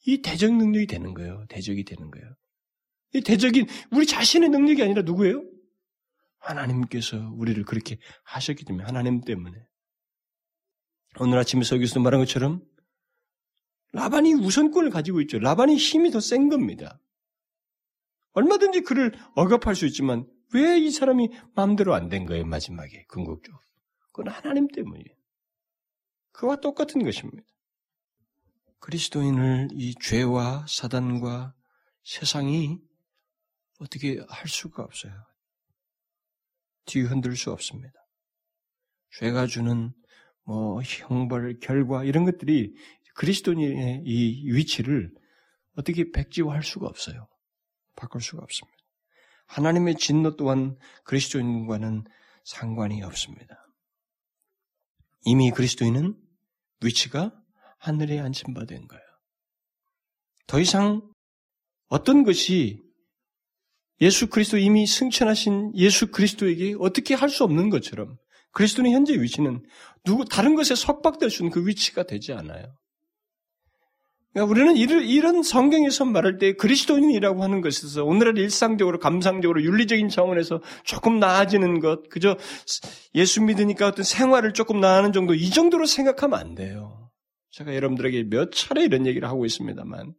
[0.05, 1.45] 이 대적 능력이 되는 거예요.
[1.49, 2.27] 대적이 되는 거예요.
[3.13, 5.43] 이 대적인 우리 자신의 능력이 아니라 누구예요?
[6.39, 9.57] 하나님께서 우리를 그렇게 하셨기 때문에 하나님 때문에
[11.19, 12.63] 오늘 아침에 서기서 말한 것처럼
[13.93, 15.39] 라반이 우선권을 가지고 있죠.
[15.39, 16.99] 라반이 힘이 더 센 겁니다.
[18.33, 23.61] 얼마든지 그를 억압할 수 있지만 왜 이 사람이 마음대로 안 된 거예요 마지막에 궁극적으로
[24.11, 25.15] 그건 하나님 때문이에요.
[26.31, 27.43] 그와 똑같은 것입니다.
[28.79, 31.53] 그리스도인을 이 죄와 사단과
[32.03, 32.79] 세상이
[33.79, 35.13] 어떻게 할 수가 없어요.
[36.85, 37.93] 뒤흔들 수 없습니다.
[39.17, 39.93] 죄가 주는
[40.43, 42.73] 뭐 형벌, 결과 이런 것들이
[43.15, 45.11] 그리스도인의 이 위치를
[45.75, 47.27] 어떻게 백지화할 수가 없어요.
[47.95, 48.77] 바꿀 수가 없습니다.
[49.47, 52.05] 하나님의 진노 또한 그리스도인과는
[52.45, 53.55] 상관이 없습니다.
[55.25, 56.15] 이미 그리스도인은
[56.81, 57.33] 위치가
[57.77, 59.03] 하늘에 안침받은 거예요.
[60.47, 61.01] 더 이상
[61.87, 62.81] 어떤 것이
[64.01, 68.17] 예수 그리스도 이미 승천하신 예수 그리스도에게 어떻게 할 수 없는 것처럼
[68.51, 69.63] 그리스도는 현재 위치는
[70.03, 72.65] 누구 다른 것에 석박될 수 있는 그 위치가 되지 않아요.
[74.33, 81.19] 그러니까 우리는 이런 성경에서 말할 때 그리스도인이라고 하는 것에서 오늘날 일상적으로 감상적으로 윤리적인 차원에서 조금
[81.19, 82.37] 나아지는 것, 그저
[83.15, 87.09] 예수 믿으니까 어떤 생활을 조금 나아하는 정도 이 정도로 생각하면 안 돼요.
[87.51, 90.13] 제가 여러분들에게 몇 차례 이런 얘기를 하고 있습니다만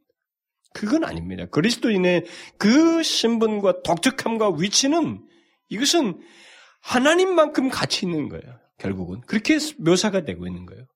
[0.72, 1.46] 그건 아닙니다.
[1.46, 2.26] 그리스도인의
[2.58, 5.26] 그 신분과 독특함과 위치는
[5.68, 6.20] 이것은
[6.80, 8.58] 하나님만큼 가치 있는 거예요.
[8.78, 10.86] 결국은 그렇게 묘사가 되고 있는 거예요.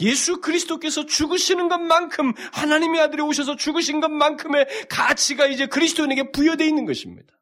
[0.00, 7.34] 예수 그리스도께서 죽으시는 것만큼 하나님의 아들이 오셔서 죽으신 것만큼의 가치가 이제 그리스도인에게 부여되어 있는 것입니다.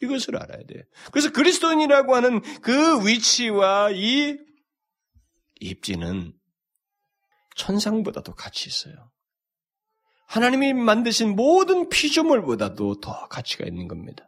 [0.00, 0.82] 이것을 알아야 돼요.
[1.10, 4.36] 그래서 그리스도인이라고 하는 그 위치와 이
[5.60, 6.32] 입지는
[7.56, 9.10] 천상보다도 가치 있어요.
[10.28, 14.24] 하나님이 만드신 모든 피조물보다도 더 가치가 있는 겁니다.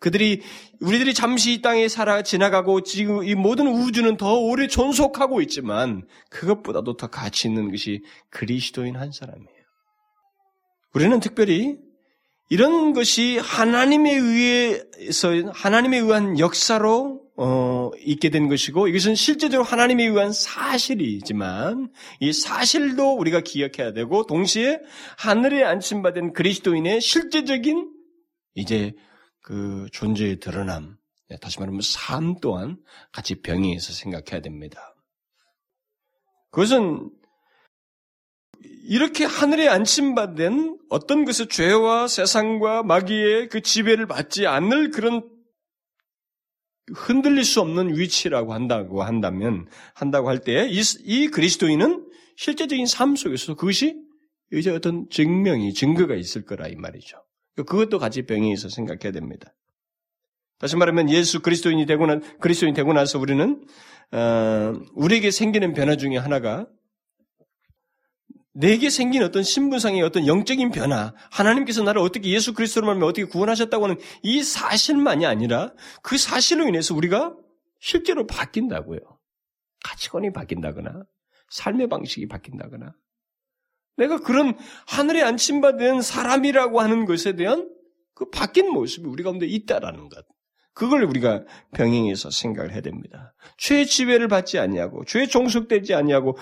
[0.00, 0.42] 그들이
[0.80, 6.96] 우리들이 잠시 이 땅에 살아 지나가고 지금 이 모든 우주는 더 오래 존속하고 있지만 그것보다도
[6.96, 9.48] 더 가치 있는 것이 그리스도인 한 사람이에요.
[10.94, 11.78] 우리는 특별히
[12.50, 20.32] 이런 것이 하나님에 의해서 하나님에 의한 역사로 어, 있게 된 것이고 이것은 실제적으로 하나님에 의한
[20.32, 24.80] 사실이지만 이 사실도 우리가 기억해야 되고 동시에
[25.16, 27.92] 하늘에 안침받은 그리스도인의 실제적인
[28.56, 28.92] 이제
[29.40, 30.96] 그 존재의 드러남,
[31.28, 32.76] 네, 다시 말하면 삶 또한
[33.12, 34.96] 같이 병행해서 생각해야 됩니다.
[36.50, 37.08] 그것은
[38.88, 45.37] 이렇게 하늘에 안침받은 어떤 것의 죄와 세상과 마귀의 그 지배를 받지 않을 그런
[46.94, 53.96] 흔들릴 수 없는 위치라고 한다고 한다면 한다고 할때이 그리스도인은 실제적인 삶 속에서 그것이
[54.52, 57.18] 이제 어떤 증명이 증거가 있을 거라 이 말이죠.
[57.56, 59.54] 그것도 같이 병행해서 생각해야 됩니다.
[60.58, 63.64] 다시 말하면 예수 그리스도인이 되고 나 그리스도인이 되고 나서 우리는
[64.12, 66.66] 어, 우리에게 생기는 변화 중에 하나가
[68.58, 73.84] 내게 생긴 어떤 신분상의 어떤 영적인 변화, 하나님께서 나를 어떻게 예수 그리스도로 말하면 어떻게 구원하셨다고
[73.84, 77.36] 하는 이 사실만이 아니라 그 사실로 인해서 우리가
[77.78, 78.98] 실제로 바뀐다고요.
[79.84, 81.04] 가치관이 바뀐다거나
[81.50, 82.94] 삶의 방식이 바뀐다거나
[83.96, 87.70] 내가 그런 하늘에 안침받은 사람이라고 하는 것에 대한
[88.14, 90.26] 그 바뀐 모습이 우리 가운데 있다라는 것.
[90.74, 91.44] 그걸 우리가
[91.74, 93.34] 병행해서 생각을 해야 됩니다.
[93.58, 96.36] 죄의 지배를 받지 아니하고 죄에 종속되지 아니하고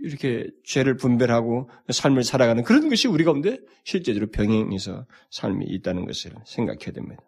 [0.00, 6.92] 이렇게 죄를 분별하고 삶을 살아가는 그런 것이 우리 가운데 실제로 병행해서 삶이 있다는 것을 생각해야
[6.92, 7.22] 됩니다.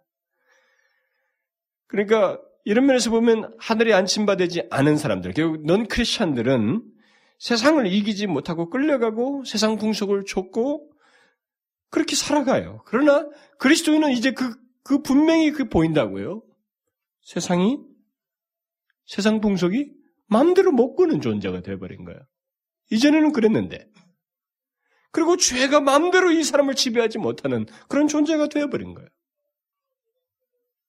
[1.87, 6.83] 그러니까 이런 면에서 보면 하늘에 안침받지 않은 사람들, 결국 넌 크리스천들은
[7.38, 10.90] 세상을 이기지 못하고 끌려가고 세상 풍속을 쫓고
[11.90, 12.83] 그렇게 살아가요.
[12.87, 16.42] 그러나 그리스도인은 이제 그, 그 분명히 그 보인다고요.
[17.22, 17.79] 세상이,
[19.07, 19.92] 세상 풍속이
[20.26, 22.20] 마음대로 못 끄는 존재가 되어버린 거예요.
[22.90, 23.88] 이전에는 그랬는데.
[25.12, 29.09] 그리고 죄가 마음대로 이 사람을 지배하지 못하는 그런 존재가 되어버린 거예요.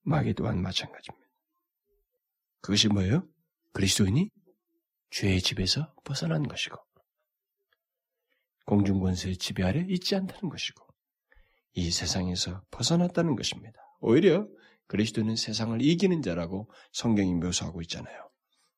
[0.04, 1.28] 마귀 또한 마찬가지입니다.
[2.62, 3.28] 그것이 뭐예요?
[3.74, 4.30] 그리스도인이
[5.12, 6.76] 죄의 집에서 벗어난 것이고
[8.66, 10.86] 공중권세의 지배 아래 있지 않다는 것이고
[11.74, 13.80] 이 세상에서 벗어났다는 것입니다.
[14.00, 14.48] 오히려
[14.88, 18.30] 그리스도는 세상을 이기는 자라고 성경이 묘사하고 있잖아요.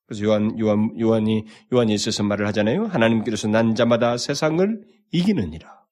[0.09, 2.87] 그래서 요한 요한 요한이 요한이 있어서 말을 하잖아요.
[2.87, 5.85] 하나님께서 난 자마다 세상을 이기느니라.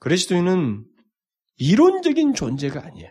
[0.00, 0.84] 그리스도인은
[1.58, 3.08] 이론적인 존재가 아니에요.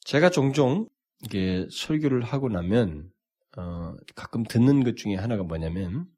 [0.00, 0.88] 제가 종종
[1.22, 3.12] 이게 설교를 하고 나면
[3.56, 6.08] 어, 가끔 듣는 것 중에 하나가 뭐냐면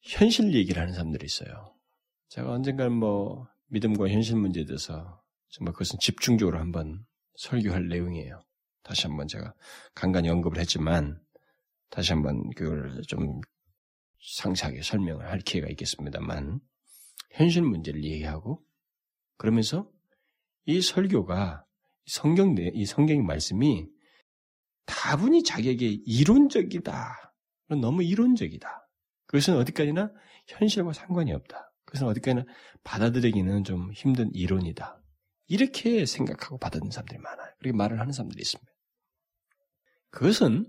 [0.00, 1.74] 현실 얘기를 하는 사람들이 있어요.
[2.30, 7.04] 제가 언젠가는 뭐 믿음과 현실 문제에 대해서 정말 그것은 집중적으로 한번
[7.36, 8.40] 설교할 내용이에요.
[8.82, 9.54] 다시 한번 제가
[9.94, 11.20] 간간히 언급을 했지만
[11.90, 13.40] 다시 한번 그걸 좀
[14.38, 16.60] 상세하게 설명을 할 기회가 있겠습니다만
[17.32, 18.62] 현실 문제를 얘기하고
[19.36, 19.90] 그러면서
[20.64, 21.64] 이 설교가
[22.06, 23.88] 성경 내, 이 성경의 말씀이
[24.86, 27.34] 다분히 자기에게 이론적이다.
[27.80, 28.88] 너무 이론적이다.
[29.26, 30.12] 그것은 어디까지나
[30.48, 31.72] 현실과 상관이 없다.
[31.84, 32.44] 그것은 어디까지나
[32.84, 35.00] 받아들이기는 좀 힘든 이론이다.
[35.48, 37.52] 이렇게 생각하고 받아들이는 사람들이 많아요.
[37.58, 38.71] 그렇게 말을 하는 사람들이 있습니다.
[40.12, 40.66] 그것은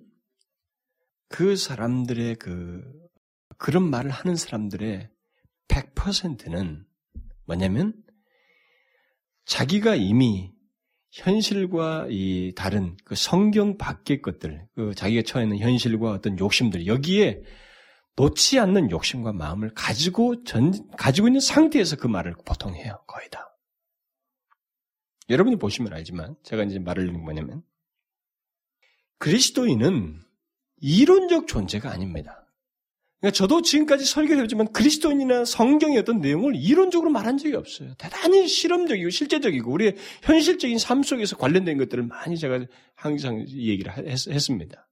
[1.28, 2.82] 그 사람들의 그,
[3.58, 5.10] 그런 말을 하는 사람들의
[5.68, 6.86] 100%는
[7.46, 7.94] 뭐냐면
[9.46, 10.54] 자기가 이미
[11.12, 17.44] 현실과 이 다른 그 성경 밖의 것들, 그 자기가 처해 있는 현실과 어떤 욕심들, 여기에
[18.16, 23.04] 놓지 않는 욕심과 마음을 가지고 전, 가지고 있는 상태에서 그 말을 보통 해요.
[23.08, 23.58] 거의 다.
[25.30, 27.64] 여러분이 보시면 알지만, 제가 이제 말을 하는 뭐냐면,
[29.24, 30.20] 그리스도인은
[30.82, 32.46] 이론적 존재가 아닙니다.
[33.22, 37.94] 그러니까 저도 지금까지 설교를 했지만 그리스도인이나 성경의 어떤 내용을 이론적으로 말한 적이 없어요.
[37.98, 44.90] 대단히 실험적이고 실제적이고 우리의 현실적인 삶 속에서 관련된 것들을 많이 제가 항상 얘기를 했, 습니다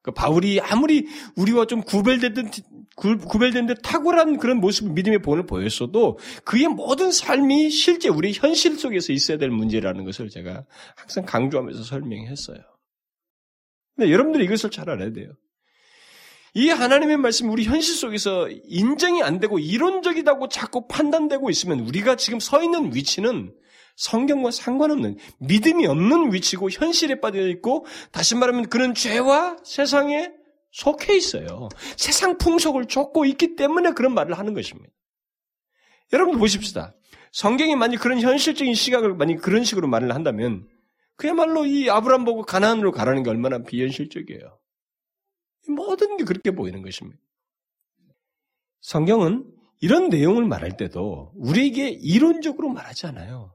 [0.00, 7.10] 그 바울이 아무리 우리와 좀 구별된 듯 탁월한 그런 모습 믿음의 본을 보였어도 그의 모든
[7.10, 12.71] 삶이 실제 우리 현실 속에서 있어야 될 문제라는 것을 제가 항상 강조하면서 설명했어요.
[13.96, 15.32] 근데 여러분들이 이것을 잘 알아야 돼요.
[16.54, 22.40] 이 하나님의 말씀이 우리 현실 속에서 인정이 안 되고 이론적이다고 자꾸 판단되고 있으면 우리가 지금
[22.40, 23.54] 서 있는 위치는
[23.96, 30.30] 성경과 상관없는 믿음이 없는 위치고 현실에 빠져 있고 다시 말하면 그런 죄와 세상에
[30.72, 31.68] 속해 있어요.
[31.96, 34.90] 세상 풍속을 쫓고 있기 때문에 그런 말을 하는 것입니다.
[36.12, 36.94] 여러분 보십시다.
[37.32, 40.66] 성경이 만약 그런 현실적인 시각을 만약 그런 식으로 말을 한다면
[41.16, 44.58] 그야말로 이 아브람 보고 가나안으로 가라는 게 얼마나 비현실적이에요.
[45.68, 47.20] 모든 게 그렇게 보이는 것입니다.
[48.80, 49.48] 성경은
[49.80, 53.54] 이런 내용을 말할 때도 우리에게 이론적으로 말하지 않아요.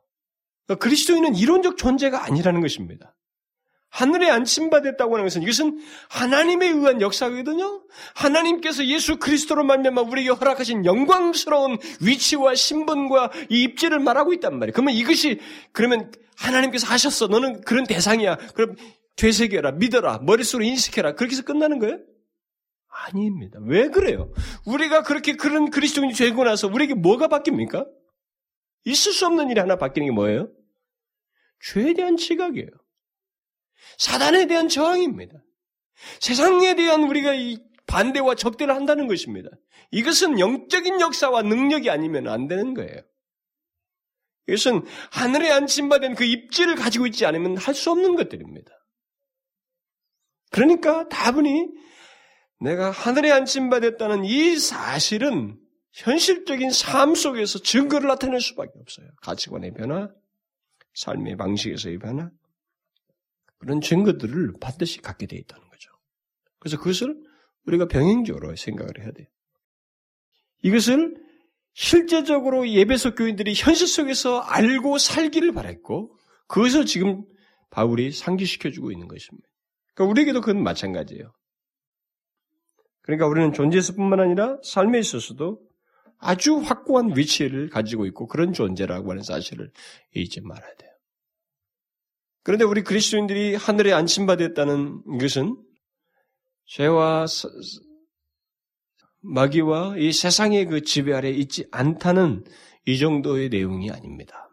[0.65, 3.16] 그러니까 그리스도인은 이론적 존재가 아니라는 것입니다.
[3.97, 5.79] 하늘에 안침받았다고 하는 것은 이것은
[6.09, 7.81] 하나님에 의한 역사거든요.
[8.13, 14.73] 하나님께서 예수 그리스도로 말미암아 우리에게 허락하신 영광스러운 위치와 신분과 이 입지를 말하고 있단 말이에요.
[14.73, 15.39] 그러면 이것이
[15.71, 17.25] 그러면 하나님께서 하셨어.
[17.25, 18.37] 너는 그런 대상이야.
[18.53, 18.75] 그럼
[19.15, 21.15] 되새겨라, 믿어라, 머릿속으로 인식해라.
[21.15, 21.97] 그렇게 해서 끝나는 거예요?
[22.87, 23.57] 아닙니다.
[23.63, 24.31] 왜 그래요?
[24.67, 27.87] 우리가 그렇게 그런 그리스도인이 되고 나서 우리에게 뭐가 바뀝니까?
[28.85, 30.51] 있을 수 없는 일이 하나 바뀌는 게 뭐예요?
[31.61, 32.69] 죄에 대한 지각이에요.
[33.97, 35.35] 사단에 대한 저항입니다.
[36.19, 39.49] 세상에 대한 우리가 이 반대와 적대를 한다는 것입니다.
[39.91, 43.01] 이것은 영적인 역사와 능력이 아니면 안 되는 거예요.
[44.47, 48.71] 이것은 하늘에 안침받은 그 입지를 가지고 있지 않으면 할 수 없는 것들입니다.
[50.51, 51.67] 그러니까 다분히
[52.59, 55.59] 내가 하늘에 안침받았다는 이 사실은
[55.93, 59.07] 현실적인 삶 속에서 증거를 나타낼 수밖에 없어요.
[59.21, 60.09] 가치관의 변화,
[60.93, 62.29] 삶의 방식에서의 변화,
[63.59, 65.91] 그런 증거들을 반드시 갖게 되어 있다는 거죠.
[66.59, 67.15] 그래서 그것을
[67.65, 69.27] 우리가 병행적으로 생각을 해야 돼요.
[70.63, 71.15] 이것을
[71.73, 76.15] 실제적으로 예배석 교인들이 현실 속에서 알고 살기를 바랬고,
[76.47, 77.23] 그것을 지금
[77.69, 79.47] 바울이 상기시켜주고 있는 것입니다.
[79.93, 81.33] 그러니까 우리에게도 그건 마찬가지예요.
[83.01, 85.61] 그러니까 우리는 존재에서뿐만 아니라 삶에 있어서도
[86.19, 89.71] 아주 확고한 위치를 가지고 있고 그런 존재라고 하는 사실을
[90.15, 90.86] 잊지 말아야 돼요.
[92.47, 95.61] 그런데 우리 그리스도인들이 하늘에 안심받았다는 것은
[96.65, 97.25] 죄와
[99.19, 102.45] 마귀와 이 세상의 그 지배 아래 있지 않다는
[102.85, 104.49] 이 정도의 내용이 아닙니다.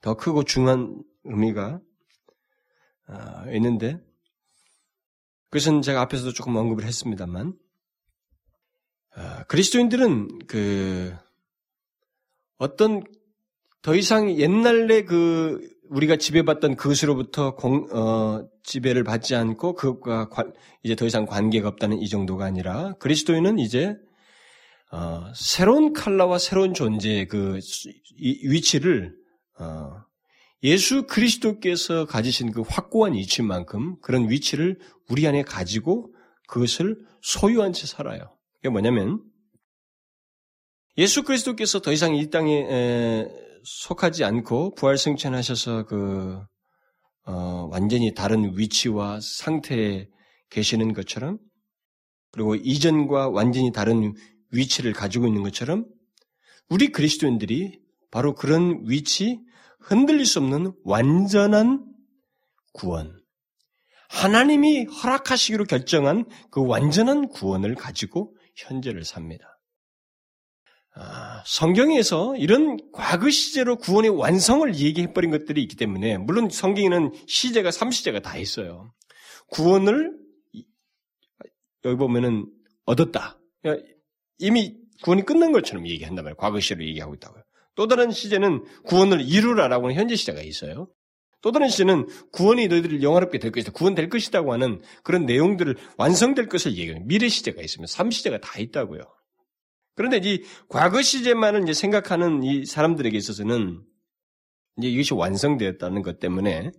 [0.00, 1.82] 더 크고 중요한 의미가
[3.08, 4.00] 아, 있는데
[5.50, 7.58] 그것은 제가 앞에서도 조금 언급을 했습니다만
[9.16, 11.14] 아, 그리스도인들은 그
[12.56, 13.02] 어떤
[13.82, 20.52] 더 이상 옛날에 그 우리가 지배받던 그것으로부터 공, 어, 지배를 받지 않고 그것과 관,
[20.82, 23.94] 이제 더 이상 관계가 없다는 이 정도가 아니라 그리스도인은 이제
[24.90, 27.58] 어, 새로운 칼라와 새로운 존재의 그
[28.18, 29.14] 위치를
[29.58, 30.02] 어,
[30.62, 34.78] 예수 그리스도께서 가지신 그 확고한 위치만큼 그런 위치를
[35.10, 36.14] 우리 안에 가지고
[36.48, 38.36] 그것을 소유한 채 살아요.
[38.56, 39.22] 그게 뭐냐면
[40.96, 43.28] 예수 그리스도께서 더 이상 이 땅에
[43.64, 46.40] 속하지 않고 부활 승천하셔서 그
[47.24, 50.08] 어, 완전히 다른 위치와 상태에
[50.50, 51.38] 계시는 것처럼
[52.32, 54.14] 그리고 이전과 완전히 다른
[54.50, 55.86] 위치를 가지고 있는 것처럼
[56.68, 59.40] 우리 그리스도인들이 바로 그런 위치,
[59.80, 61.84] 흔들릴 수 없는 완전한
[62.72, 63.20] 구원,
[64.08, 69.51] 하나님이 허락하시기로 결정한 그 완전한 구원을 가지고 현재를 삽니다.
[70.94, 78.22] 아, 성경에서 이런 과거 시제로 구원의 완성을 얘기해버린 것들이 있기 때문에, 물론 성경에는 시제가 3시제가
[78.22, 78.92] 다 있어요.
[79.48, 80.12] 구원을,
[81.84, 82.46] 여기 보면은,
[82.84, 83.38] 얻었다.
[84.38, 86.36] 이미 구원이 끝난 것처럼 얘기한단 말이에요.
[86.36, 87.42] 과거 시제로 얘기하고 있다고요.
[87.74, 90.88] 또 다른 시제는 구원을 이루라라고 하는 현재 시제가 있어요.
[91.40, 93.72] 또 다른 시제는 구원이 너희들을 영화롭게 될 것이다.
[93.72, 97.00] 구원될 것이다고 하는 그런 내용들을 완성될 것을 얘기해요.
[97.04, 99.00] 미래 시제가 있으면 3시제가 다 있다고요.
[99.94, 103.82] 그런데 이 과거 시제만을 이제 생각하는 이 사람들에게 있어서는
[104.78, 106.72] 이제 이것이 완성되었다는 것 때문에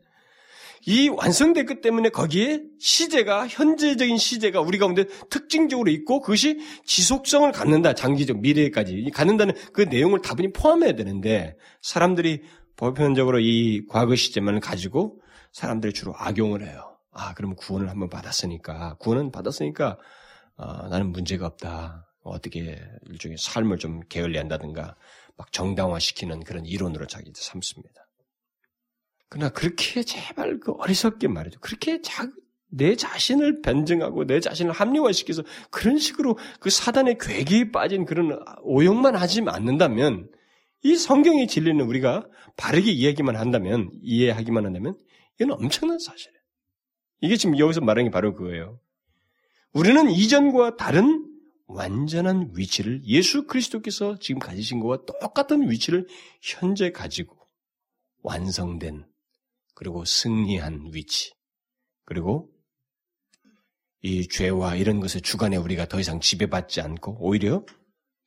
[0.86, 8.42] 이 완성됐기 때문에 거기에 시제가 현재적인 시제가 우리 가운데 특징적으로 있고 그것이 지속성을 갖는다 장기적
[8.42, 12.42] 미래까지 갖는다는 그 내용을 다분히 포함해야 되는데 사람들이
[12.76, 15.22] 보편적으로 이 과거 시제만을 가지고
[15.54, 16.98] 사람들이 주로 악용을 해요.
[17.12, 19.98] 아 그러면 구원을 한번 받았으니까 구원은 받았으니까
[20.58, 22.13] 어, 나는 문제가 없다.
[22.24, 24.96] 어떻게 일종의 삶을 좀 게을리한다든가
[25.36, 28.08] 막 정당화시키는 그런 이론으로 자기들 삼습니다.
[29.30, 31.60] 그러나 그렇게 제발 그 어리석게 말이죠.
[31.60, 32.30] 그렇게 자,
[32.70, 39.42] 내 자신을 변증하고 내 자신을 합리화시켜서 그런 식으로 그 사단의 괴기에 빠진 그런 오용만 하지
[39.46, 40.30] 않는다면
[40.84, 44.98] 이 성경의 진리는 우리가 바르게 이야기만 한다면 이해하기만 한다면
[45.40, 46.40] 이건 엄청난 사실이에요.
[47.22, 48.80] 이게 지금 여기서 말하는 게 바로 그거예요.
[49.74, 51.23] 우리는 이전과 다른
[51.74, 56.08] 완전한 위치를 예수 그리스도께서 지금 가지신 것과 똑같은 위치를
[56.42, 57.38] 현재 가지고
[58.22, 59.06] 완성된
[59.76, 61.34] 그리고 승리한 위치
[62.06, 62.50] 그리고
[64.02, 67.66] 이 죄와 이런 것의 주관에 우리가 더 이상 지배받지 않고 오히려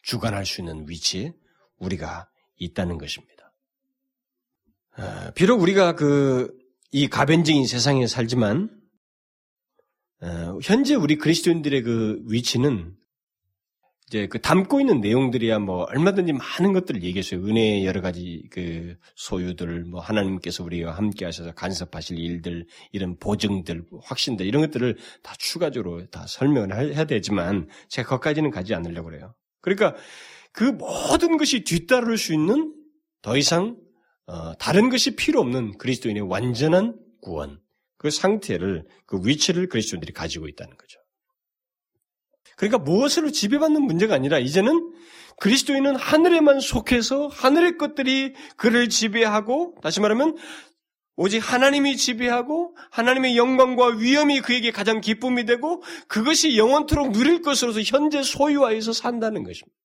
[0.02, 1.34] 주관할 수 있는 위치에
[1.78, 3.52] 우리가 있다는 것입니다.
[4.92, 8.70] 아, 비록 우리가 그 이 가변적인 세상에 살지만
[10.22, 12.96] 어, 현재 우리 그리스도인들의 그 위치는
[14.08, 17.40] 이제 그 담고 있는 내용들이야 뭐 얼마든지 많은 것들을 얘기했어요.
[17.44, 24.46] 은혜의 여러 가지 그 소유들, 뭐 하나님께서 우리와 함께 하셔서 간섭하실 일들, 이런 보증들, 확신들,
[24.46, 29.34] 이런 것들을 다 추가적으로 다 설명을 해야 되지만 제가 거기까지는 가지 않으려고 그래요.
[29.60, 29.96] 그러니까
[30.52, 32.72] 그 모든 것이 뒤따를 수 있는
[33.22, 33.76] 더 이상
[34.26, 37.60] 어, 다른 것이 필요 없는 그리스도인의 완전한 구원,
[37.98, 41.00] 그 상태를, 그 위치를 그리스도인들이 가지고 있다는 거죠.
[42.56, 44.92] 그러니까 무엇으로 지배받는 문제가 아니라 이제는
[45.38, 50.36] 그리스도인은 하늘에만 속해서 하늘의 것들이 그를 지배하고 다시 말하면
[51.16, 58.22] 오직 하나님이 지배하고 하나님의 영광과 위엄이 그에게 가장 기쁨이 되고 그것이 영원토록 누릴 것으로서 현재
[58.22, 59.76] 소유하여서 산다는 것입니다.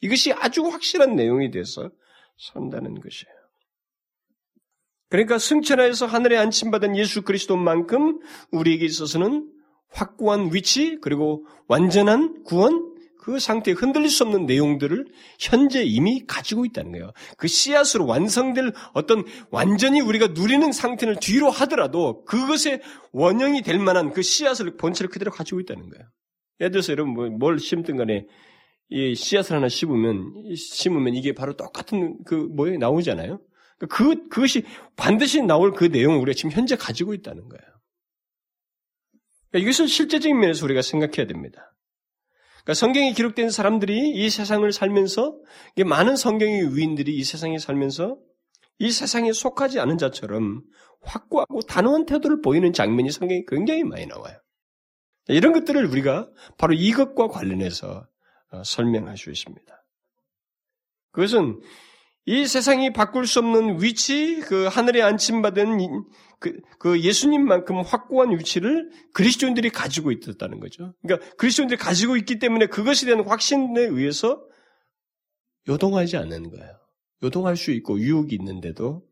[0.00, 1.90] 이것이 아주 확실한 내용이 돼서
[2.52, 3.34] 산다는 것이에요.
[5.08, 9.48] 그러니까 승천하여서 하늘에 안침받은 예수 그리스도만큼 우리에게 있어서는
[9.90, 15.04] 확고한 위치 그리고 완전한 구원 그 상태에 흔들릴 수 없는 내용들을
[15.40, 17.10] 현재 이미 가지고 있다는 거예요.
[17.36, 24.22] 그 씨앗으로 완성될 어떤 완전히 우리가 누리는 상태를 뒤로 하더라도 그것의 원형이 될 만한 그
[24.22, 26.04] 씨앗을 본체를 그대로 가지고 있다는 거예요.
[26.60, 28.26] 예를 들어서 여러분 뭐뭘 심든 간에
[28.90, 33.40] 이 씨앗을 하나 심으면 심으면 이게 바로 똑같은 그 뭐에 나오잖아요.
[33.78, 33.88] 그
[34.28, 34.62] 그것이
[34.94, 37.75] 반드시 나올 그 내용을 우리가 지금 현재 가지고 있다는 거예요.
[39.56, 41.72] 그러니까 이것을 실제적인 면에서 우리가 생각해야 됩니다.
[42.62, 45.38] 그러니까 성경에 기록된 사람들이 이 세상을 살면서
[45.86, 48.18] 많은 성경의 위인들이 이 세상에 살면서
[48.78, 50.62] 이 세상에 속하지 않은 자처럼
[51.00, 54.36] 확고하고 단호한 태도를 보이는 장면이 성경에 굉장히 많이 나와요.
[55.28, 56.28] 이런 것들을 우리가
[56.58, 58.06] 바로 이것과 관련해서
[58.50, 59.84] 어, 설명할 수 있습니다.
[61.12, 61.60] 그것은
[62.28, 65.78] 이 세상이 바꿀 수 없는 위치, 그 하늘에 안침받은
[66.40, 70.92] 그, 그 예수님만큼 확고한 위치를 그리스도인들이 가지고 있었다는 거죠.
[71.02, 74.44] 그러니까 그리스도인들이 가지고 있기 때문에 그것에 대한 확신에 의해서
[75.68, 76.78] 요동하지 않는 거예요.
[77.22, 79.06] 요동할 수 있고 유혹이 있는데도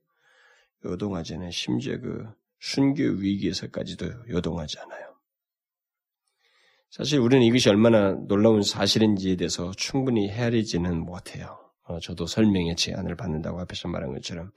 [0.84, 1.50] 요동하지 않아요.
[1.52, 2.26] 심지어 그
[2.58, 5.14] 순교 위기에서까지도 요동하지 않아요.
[6.90, 11.63] 사실 우리는 이것이 얼마나 놀라운 사실인지에 대해서 충분히 헤아리지는 못해요.
[11.84, 14.52] 어, 저도 설명의 제안을 받는다고 앞에서 말한 것처럼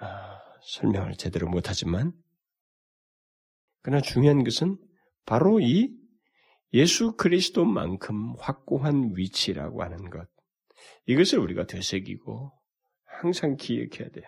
[0.00, 2.12] 아, 설명을 제대로 못하지만
[3.82, 4.78] 그러나 중요한 것은
[5.26, 5.90] 바로 이
[6.72, 10.26] 예수 그리스도만큼 확고한 위치라고 하는 것
[11.06, 12.52] 이것을 우리가 되새기고
[13.04, 14.24] 항상 기억해야 돼요.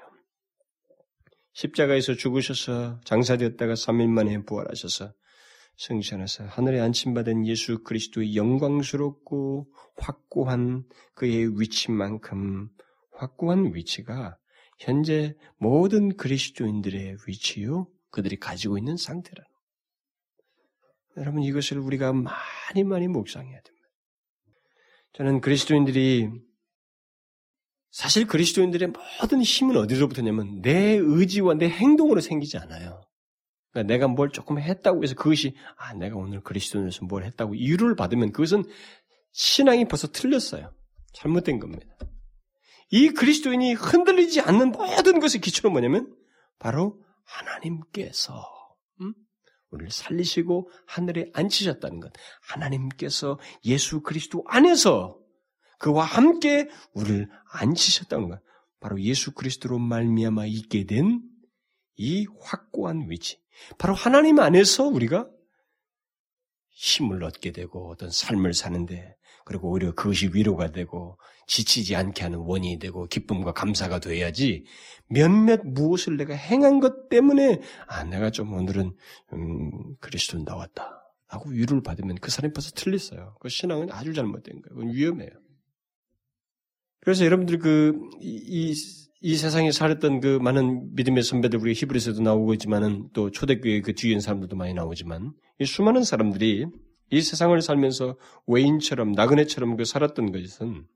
[1.53, 5.13] 십자가에서 죽으셔서 장사되었다가 3일 만에 부활하셔서
[5.77, 9.67] 승천해서 하늘에 안침받은 예수 그리스도의 영광스럽고
[9.97, 12.69] 확고한 그의 위치만큼
[13.13, 14.37] 확고한 위치가
[14.79, 19.49] 현재 모든 그리스도인들의 위치요 그들이 가지고 있는 상태라는
[21.17, 23.89] 여러분 이것을 우리가 많이 많이 묵상해야 됩니다.
[25.13, 26.29] 저는 그리스도인들이
[27.91, 28.89] 사실 그리스도인들의
[29.21, 33.01] 모든 힘은 어디로부터냐면 내 의지와 내 행동으로 생기지 않아요.
[33.75, 38.33] 그러니까 내가 뭘 조금 했다고 해서 그것이 아 내가 오늘 그리스도인에서 뭘 했다고 이유를 받으면
[38.33, 38.65] 그것은
[39.33, 40.73] 신앙이 벌써 틀렸어요.
[41.13, 41.85] 잘못된 겁니다.
[42.91, 46.15] 이 그리스도인이 흔들리지 않는 모든 것의 기초는 뭐냐면
[46.59, 48.45] 바로 하나님께서
[49.01, 49.13] 음?
[49.71, 52.13] 우리를 살리시고 하늘에 앉히셨다는 것.
[52.43, 55.19] 하나님께서 예수 그리스도 안에서
[55.79, 58.41] 그와 함께 우리를 앉히셨다는 것.
[58.81, 61.35] 바로 예수 그리스도로 말미암아 있게 된
[61.97, 63.39] 이 확고한 위치.
[63.79, 65.29] 바로 하나님 안에서 우리가
[66.71, 72.79] 힘을 얻게 되고 어떤 삶을 사는데 그리고 오히려 그것이 위로가 되고 지치지 않게 하는 원인이
[72.79, 74.65] 되고 기쁨과 감사가 돼야지
[75.09, 78.97] 몇몇 무엇을 내가 행한 것 때문에 아 내가 좀 오늘은
[79.35, 83.37] 음, 그리스도 나왔다 하고 위로를 받으면 그 사람이 벌써 틀렸어요.
[83.41, 84.75] 그 신앙은 아주 잘못된 거예요.
[84.75, 85.31] 그건 위험해요.
[87.01, 88.75] 그래서 여러분들 그, 이,
[89.25, 93.95] 이, 이 세상에 살았던 그 많은 믿음의 선배들, 우리 히브리서도 나오고 있지만은 또 초대교회 그
[93.95, 96.67] 뒤에 있는 사람들도 많이 나오지만 이 수많은 사람들이
[97.11, 100.87] 이 세상을 살면서 외인처럼 나그네처럼 그 살았던 것은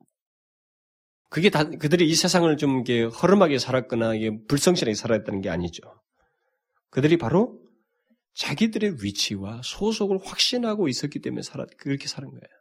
[1.31, 5.83] 그게 다 그들이 이 세상을 좀 이렇게 허름하게 살았거나 이게 불성실하게 살았다는 게 아니죠.
[6.91, 7.61] 그들이 바로
[8.35, 12.58] 자기들의 위치와 소속을 확신하고 있었기 때문에 살았, 그렇게 사는 거예요.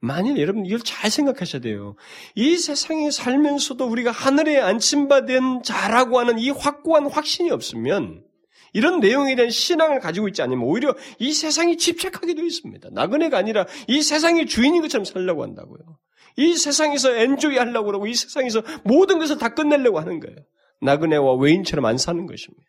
[0.00, 1.96] 만일 여러분 이걸 잘 생각하셔야 돼요.
[2.34, 8.24] 이 세상에 살면서도 우리가 하늘에 안침받은 자라고 하는 이 확고한 확신이 없으면
[8.72, 12.90] 이런 내용에 대한 신앙을 가지고 있지 않으면 오히려 이 세상이 집착하게 되어 있습니다.
[12.92, 15.98] 나그네가 아니라 이 세상의 주인인 것처럼 살려고 한다고요.
[16.36, 20.36] 이 세상에서 엔조이 하려고 그러고 이 세상에서 모든 것을 다 끝내려고 하는 거예요.
[20.80, 22.64] 나그네와 외인처럼 안 사는 것입니다.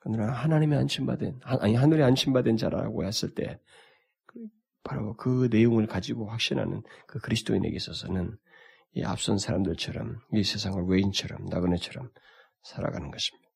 [0.00, 3.60] 그러나 하나님의 안침받은 아니 하늘에 안침받은 자라고 했을 때
[4.84, 8.36] 바로 그 내용을 가지고 확신하는 그 그리스도인에게 있어서는
[8.92, 12.10] 이 앞선 사람들처럼 이 세상을 외인처럼 나그네처럼
[12.62, 13.48] 살아가는 것입니다.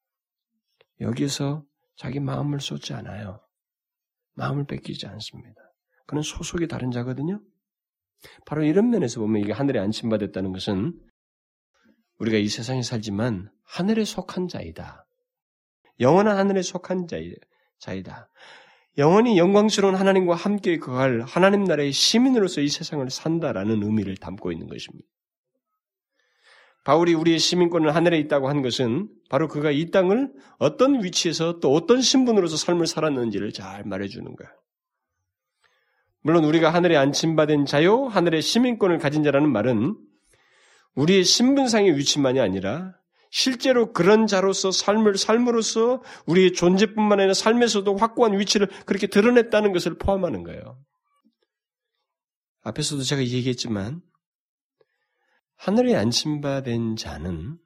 [1.01, 1.65] 여기서
[1.97, 3.41] 자기 마음을 쏟지 않아요.
[4.35, 5.61] 마음을 뺏기지 않습니다.
[6.07, 7.41] 그는 소속이 다른 자거든요.
[8.47, 10.99] 바로 이런 면에서 보면 이게 하늘에 안침받았다는 것은
[12.19, 15.07] 우리가 이 세상에 살지만 하늘에 속한 자이다.
[16.01, 17.07] 영원한 하늘에 속한
[17.79, 18.31] 자이다.
[18.99, 25.09] 영원히 영광스러운 하나님과 함께 거할 하나님 나라의 시민으로서 이 세상을 산다라는 의미를 담고 있는 것입니다.
[26.85, 32.03] 바울이 우리의 시민권을 하늘에 있다고 한 것은 바로 그가 이 땅을 어떤 위치에서 또 어떤
[32.03, 34.51] 신분으로서 삶을 살았는지를 잘 말해주는 거야.
[36.23, 39.97] 물론 우리가 하늘에 안침받은 자요, 하늘의 시민권을 가진 자라는 말은
[40.95, 42.95] 우리의 신분상의 위치만이 아니라
[43.35, 50.43] 실제로 그런 자로서 삶을 삶으로써 우리의 존재뿐만 아니라 삶에서도 확고한 위치를 그렇게 드러냈다는 것을 포함하는
[50.43, 50.79] 거예요.
[52.61, 54.03] 앞에서도 제가 얘기했지만
[55.57, 57.59] 하늘에 안침받은 자는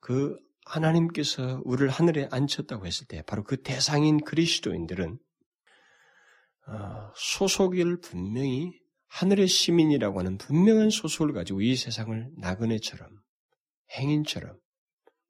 [0.00, 0.36] 그
[0.66, 5.18] 하나님께서 우리를 하늘에 앉혔다고 했을 때 바로 그 대상인 그리스도인들은
[6.68, 8.78] 어, 소속을 분명히
[9.08, 13.08] 하늘의 시민이라고 하는 분명한 소속을 가지고 이 세상을 나그네처럼
[13.96, 14.61] 행인처럼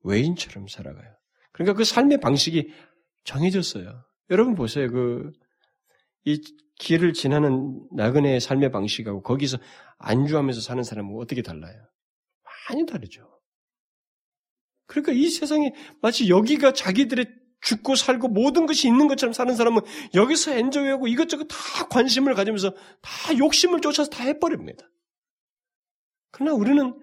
[0.02, 1.10] 외인처럼 살아가요.
[1.52, 2.72] 그러니까 그 삶의 방식이
[3.24, 4.04] 정해졌어요.
[4.30, 4.90] 여러분 보세요.
[4.90, 5.30] 그,
[6.24, 6.40] 이
[6.76, 9.58] 길을 지나는 나그네의 삶의 방식하고 거기서
[9.98, 11.76] 안주하면서 사는 사람은 어떻게 달라요?
[12.68, 13.28] 많이 다르죠.
[14.86, 17.26] 그러니까 이 세상이 마치 여기가 자기들의
[17.62, 19.82] 죽고 살고 모든 것이 있는 것처럼 사는 사람은
[20.14, 24.84] 여기서 엔조이하고 이것저것 다 관심을 가지면서 다 욕심을 쫓아서 다 해버립니다.
[26.32, 26.94] 그러나 우리는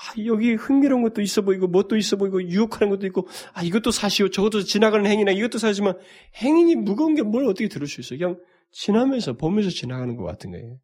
[0.00, 4.30] 아, 여기 흥미로운 것도 있어 보이고, 뭣도 있어 보이고, 유혹하는 것도 있고, 아, 이것도 사시오.
[4.30, 5.98] 저것도 지나가는 행위나 이것도 사지만,
[6.40, 8.18] 행인이 무거운 게 뭘 어떻게 들을 수 있어요?
[8.18, 8.40] 그냥
[8.70, 10.78] 지나면서, 보면서 지나가는 것 같은 거예요.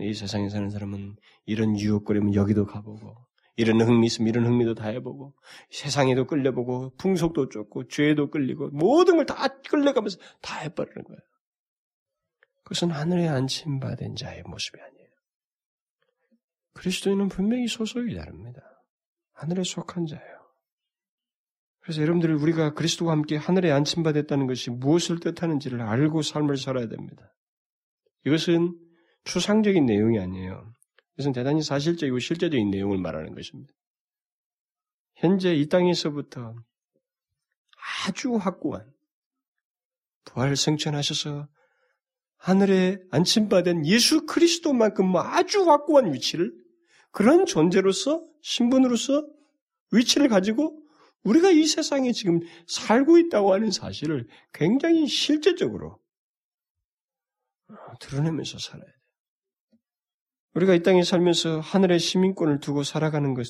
[0.00, 1.16] 이 세상에 사는 사람은
[1.46, 3.14] 이런 유혹거리면 여기도 가보고,
[3.56, 5.34] 이런 흥미 있으면 이런 흥미도 다 해보고,
[5.70, 11.18] 세상에도 끌려보고, 풍속도 쫓고, 죄도 끌리고, 모든 걸 다 끌려가면서 다 해버리는 거예요.
[12.64, 14.97] 그것은 하늘에 안침받은 자의 모습이 아니에요.
[16.78, 18.60] 그리스도인은 분명히 소속이 다릅니다.
[19.32, 20.38] 하늘에 속한 자예요.
[21.80, 27.34] 그래서 여러분들 우리가 그리스도와 함께 하늘에 안침받았다는 것이 무엇을 뜻하는지를 알고 삶을 살아야 됩니다.
[28.26, 28.78] 이것은
[29.24, 30.72] 추상적인 내용이 아니에요.
[31.14, 33.72] 이것은 대단히 사실적이고 실제적인 내용을 말하는 것입니다.
[35.16, 36.54] 현재 이 땅에서부터
[38.06, 38.88] 아주 확고한
[40.26, 41.48] 부활 성천하셔서
[42.36, 46.67] 하늘에 안침받은 예수 그리스도만큼 아주 확고한 위치를
[47.10, 49.26] 그런 존재로서 신분으로서
[49.92, 50.82] 위치를 가지고
[51.24, 55.98] 우리가 이 세상에 지금 살고 있다고 하는 사실을 굉장히 실제적으로
[58.00, 58.94] 드러내면서 살아야 돼요.
[60.54, 63.46] 우리가 이 땅에 살면서 하늘의 시민권을 두고 살아가는 것,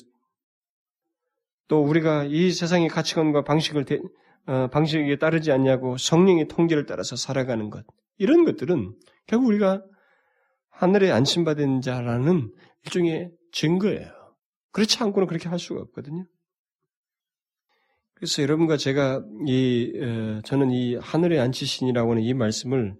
[1.67, 3.99] 또 우리가 이 세상의 가치관과 방식을 대,
[4.45, 7.85] 어, 방식에 따르지 않냐고 성령의 통제를 따라서 살아가는 것,
[8.17, 8.95] 이런 것들은
[9.27, 9.83] 결국 우리가
[10.69, 12.53] 하늘에 안심받은 자라는
[12.85, 14.11] 일종의 증거예요.
[14.71, 16.25] 그렇지 않고는 그렇게 할 수가 없거든요.
[18.13, 22.97] 그래서 여러분과 제가 이 어, 저는 이 하늘에 앉히신이라고 하는 이 말씀을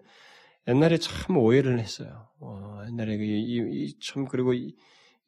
[0.68, 2.30] 옛날에 참 오해를 했어요.
[2.39, 4.76] 어, 옛날에 그 이, 이, 참 그리고 이,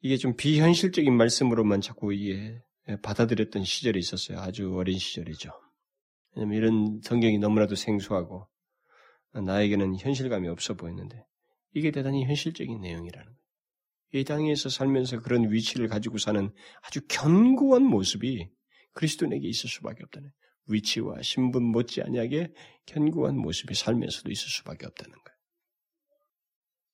[0.00, 2.62] 이게 좀 비현실적인 말씀으로만 자꾸 이게
[3.02, 4.38] 받아들였던 시절이 있었어요.
[4.40, 5.50] 아주 어린 시절이죠.
[6.34, 8.48] 왜냐면 이런 성경이 너무나도 생소하고
[9.32, 11.24] 나에게는 현실감이 없어 보였는데
[11.74, 13.41] 이게 대단히 현실적인 내용이라는 거예요.
[14.12, 16.52] 이 땅에서 살면서 그런 위치를 가지고 사는
[16.82, 18.50] 아주 견고한 모습이
[18.92, 20.28] 그리스도인에게 있을 수밖에 없다네.
[20.66, 22.52] 위치와 신분 못지않게
[22.86, 25.38] 견고한 모습이 삶에서도 있을 수밖에 없다는 거예요.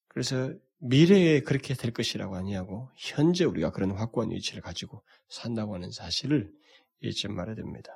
[0.08, 6.52] 그래서 미래에 그렇게 될 것이라고 아니하고 현재 우리가 그런 확고한 위치를 가지고 산다고 하는 사실을
[7.00, 7.92] 잊지 말아야 됩니다.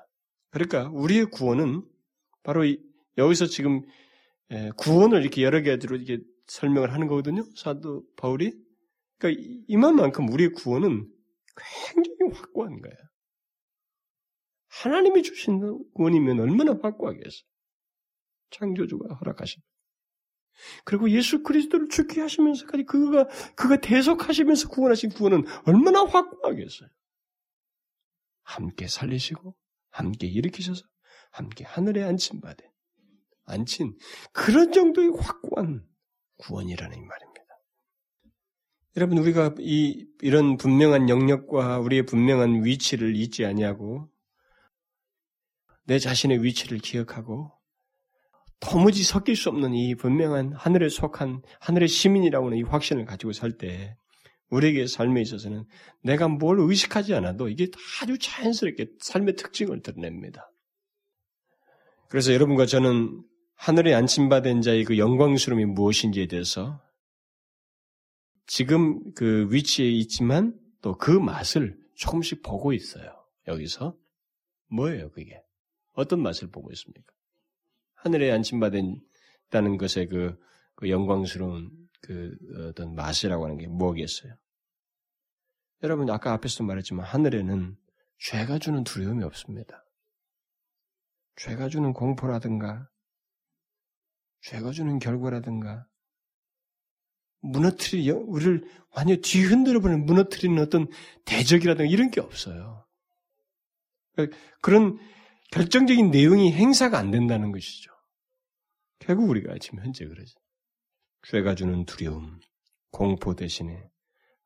[0.51, 1.85] 그러니까 우리의 구원은
[2.43, 2.65] 바로
[3.17, 3.83] 여기서 지금
[4.77, 7.45] 구원을 이렇게 여러 가지로 이렇게 설명을 하는 거거든요.
[7.55, 8.53] 사도 바울이.
[9.23, 11.09] 그러니까 이만만큼 우리의 구원은
[11.95, 12.97] 굉장히 확고한 거예요.
[14.69, 15.61] 하나님이 주신
[15.95, 17.47] 구원이면 얼마나 확고하겠어요.
[18.51, 19.63] 창조주가 허락하신.
[20.85, 26.89] 그리고 예수 그리스도를 죽게 하시면서까지 그가 그가 대속하시면서 구원하신 구원은 얼마나 확고하겠어요.
[28.43, 29.57] 함께 살리시고
[29.91, 30.85] 함께 일으키셔서
[31.31, 32.69] 함께 하늘에 앉힌 바되
[33.45, 33.97] 앉힌
[34.33, 35.87] 그런 정도의 확고한
[36.39, 37.32] 구원이라는 말입니다.
[38.97, 44.09] 여러분 우리가 이 이런 분명한 영역과 우리의 분명한 위치를 잊지 아니하고
[45.85, 47.53] 내 자신의 위치를 기억하고
[48.61, 53.57] 도무지 섞일 수 없는 이 분명한 하늘에 속한 하늘의 시민이라고 하는 이 확신을 가지고 살
[53.57, 53.97] 때
[54.51, 55.65] 우리에게 삶에 있어서는
[56.03, 57.69] 내가 뭘 의식하지 않아도 이게
[58.03, 60.53] 아주 자연스럽게 삶의 특징을 드러냅니다.
[62.09, 63.25] 그래서 여러분과 저는
[63.55, 66.83] 하늘에 안침받은 자의 그 영광스러움이 무엇인지에 대해서
[68.47, 73.25] 지금 그 위치에 있지만 또 그 맛을 조금씩 보고 있어요.
[73.47, 73.97] 여기서
[74.69, 75.43] 뭐예요, 그게?
[75.93, 77.13] 어떤 맛을 보고 있습니까?
[77.95, 80.39] 하늘에 안침받았다는 것의 그,
[80.75, 81.71] 그 영광스러운
[82.01, 82.37] 그
[82.69, 84.35] 어떤 맛이라고 하는 게 뭐겠어요?
[85.85, 87.77] 여러분 아까 앞에서도 말했지만 하늘에는
[88.19, 89.85] 죄가 주는 두려움이 없습니다.
[91.37, 92.89] 죄가 주는 공포라든가
[94.43, 95.87] 죄가 주는 결과라든가
[97.43, 100.89] 무너뜨리 우리를 완전 뒤흔들어 버리는 무너뜨리는 어떤
[101.25, 102.87] 대적이라든가 이런 게 없어요.
[104.13, 104.99] 그러니까 그런
[105.51, 107.93] 결정적인 내용이 행사가 안 된다는 것이죠.
[108.99, 110.39] 결국 우리가 지금 현재 그러죠.
[111.27, 112.41] 죄가 주는 두려움,
[112.91, 113.89] 공포 대신에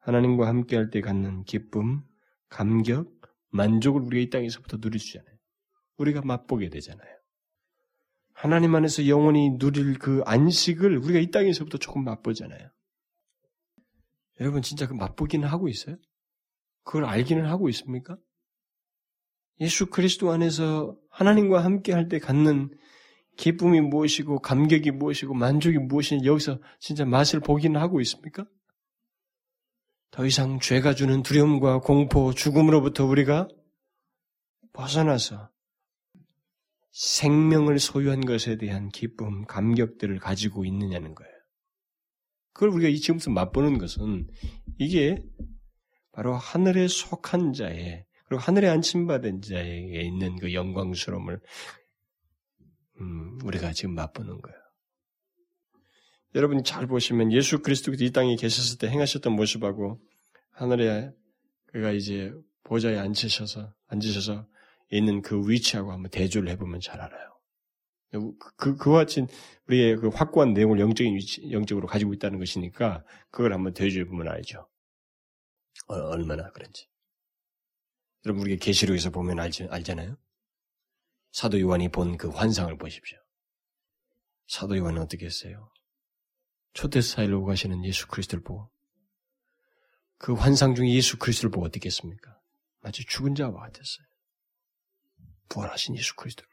[0.01, 2.03] 하나님과 함께할 때 갖는 기쁨,
[2.49, 3.13] 감격,
[3.51, 5.37] 만족을 우리가 이 땅에서부터 누릴 수 있잖아요.
[5.99, 7.17] 우리가 맛보게 되잖아요.
[8.33, 12.71] 하나님 안에서 영원히 누릴 그 안식을 우리가 이 땅에서부터 조금 맛보잖아요.
[14.41, 15.97] 여러분 진짜 그 맛보기는 하고 있어요?
[16.85, 18.17] 그걸 알기는 하고 있습니까?
[19.61, 22.71] 예수 그리스도 안에서 하나님과 함께 할 때 갖는
[23.37, 28.47] 기쁨이 무엇이고 감격이 무엇이고 만족이 무엇인지 여기서 진짜 맛을 보기는 하고 있습니까?
[30.11, 33.49] 더 이상 죄가 주는 두려움과 공포, 죽음으로부터 우리가
[34.73, 35.51] 벗어나서
[36.93, 41.36] 생명을 소유한 것에 대한 기쁨, 감격들을 가지고 있느냐는 거예요.
[42.57, 44.27] 그걸 우리가 이 지금부터 맛보는 것은
[44.79, 45.23] 이게
[46.13, 51.39] 바로 하늘에 속한 자의 그리고 하늘에 안침받은 자에게 있는 그 영광스러움을
[53.01, 54.59] 음, 우리가 지금 맛보는 거예요.
[56.35, 60.01] 여러분이 잘 보시면 예수 그리스도께서 이 땅에 계셨을 때 행하셨던 모습하고
[60.51, 61.11] 하늘에
[61.67, 62.33] 그가 이제
[62.65, 64.47] 보좌에 앉으셔서 앉으셔서
[64.93, 67.36] 있는 그 위치하고 한번 대조를 해보면 잘 알아요.
[68.57, 69.27] 그, 그와 같은
[69.69, 74.69] 우리의 그 확고한 내용을 영적인 위치, 영적으로 가지고 있다는 것이니까 그걸 한번 대조해보면 알죠.
[75.89, 76.89] 어, 얼마나 그런지.
[78.25, 80.17] 여러분, 우리가 계시록에서 보면 알지, 알잖아요?
[81.33, 83.19] 사도 요한이 본 그 환상을 보십시오.
[84.49, 85.71] 사도 요한은 어떻게 했어요?
[86.73, 88.71] 초대사일로 가시는 예수 그리스도를 보고
[90.19, 92.41] 그 환상 중에 예수 그리스도를 보고 어떻게 했습니까?
[92.81, 94.07] 마치 죽은 자와 같았어요.
[95.49, 96.49] 부활하신 예수 그리스도를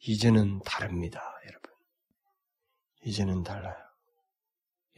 [0.00, 1.70] 이제는 다릅니다, 여러분.
[3.04, 3.76] 이제는 달라요.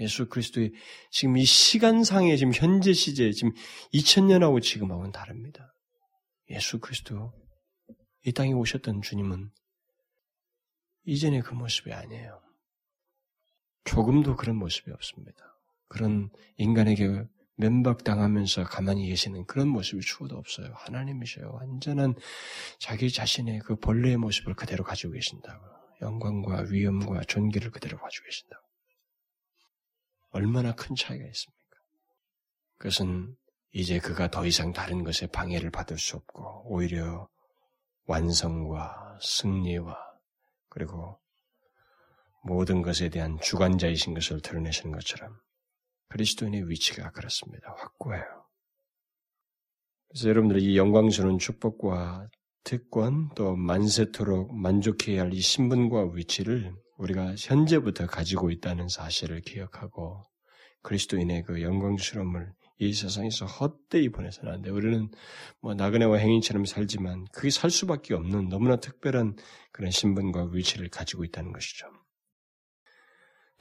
[0.01, 0.73] 예수 그리스도의
[1.11, 3.53] 지금 이 시간상의 지금 현재 시제 지금
[3.93, 5.75] 2000년하고 지금하고는 다릅니다.
[6.51, 7.33] 예수 그리스도
[8.25, 9.51] 이 땅에 오셨던 주님은
[11.05, 12.41] 이전의 그 모습이 아니에요.
[13.85, 15.59] 조금도 그런 모습이 없습니다.
[15.89, 17.25] 그런 인간에게
[17.57, 20.73] 면박당하면서 가만히 계시는 그런 모습이 추워도 없어요.
[20.75, 21.53] 하나님이셔요.
[21.53, 22.15] 완전한
[22.79, 25.65] 자기 자신의 그 본래의 모습을 그대로 가지고 계신다고.
[26.01, 28.63] 영광과 위엄과 존귀를 그대로 가지고 계신다고.
[30.31, 31.63] 얼마나 큰 차이가 있습니까?
[32.79, 33.37] 그것은
[33.73, 37.29] 이제 그가 더 이상 다른 것에 방해를 받을 수 없고 오히려
[38.07, 39.97] 완성과 승리와
[40.69, 41.21] 그리고
[42.43, 45.39] 모든 것에 대한 주관자이신 것을 드러내시는 것처럼
[46.13, 47.75] 그리스도인의 위치가 그렇습니다.
[47.79, 48.25] 확고해요.
[50.09, 52.29] 그래서 여러분들이 이 영광스러운 축복과
[52.65, 60.23] 특권 또 만세토록 만족해야 할 이 신분과 위치를 우리가 현재부터 가지고 있다는 사실을 기억하고
[60.83, 64.71] 그리스도인의 그 영광스러움을 이 세상에서 헛되이 보내서는 안 돼.
[64.71, 65.09] 우리는
[65.61, 69.37] 뭐 나그네와 행인처럼 살지만 그게 살 수밖에 없는 너무나 특별한
[69.73, 71.87] 그런 신분과 위치를 가지고 있다는 것이죠.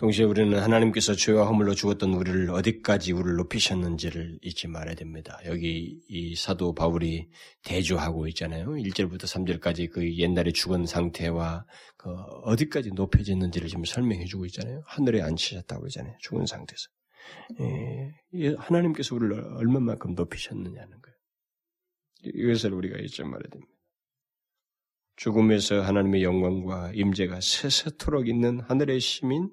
[0.02, 5.38] 동시에 우리는 하나님께서 죄와 허물로 죽었던 우리를 어디까지 우리를 높이셨는지를 잊지 말아야 됩니다.
[5.46, 7.30] 여기 이 사도 바울이
[7.64, 8.66] 대조하고 있잖아요.
[8.70, 12.10] 1절부터 3절까지 그 옛날에 죽은 상태와 그
[12.46, 14.82] 어디까지 높여졌는지를 지금 설명해 주고 있잖아요.
[14.88, 16.16] 하늘에 앉히셨다고 그러잖아요.
[16.20, 16.90] 죽은 상태에서.
[18.40, 21.18] 예, 하나님께서 우리를 얼마만큼 높이셨느냐는 거예요.
[22.24, 23.72] 이것을 우리가 잊지 말아야 됩니다.
[25.18, 29.52] 죽음에서 하나님의 영광과 임재가 세세토록 있는 하늘의 시민,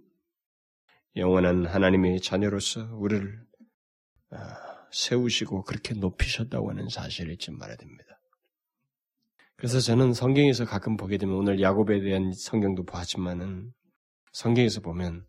[1.18, 3.38] 영원한 하나님의 자녀로서 우리를
[4.30, 8.04] 아, 세우시고 그렇게 높이셨다고 하는 사실을 잊지 말아야 됩니다.
[9.56, 13.72] 그래서 저는 성경에서 가끔 보게 되면 오늘 야곱에 대한 성경도 보았지만은
[14.32, 15.26] 성경에서 보면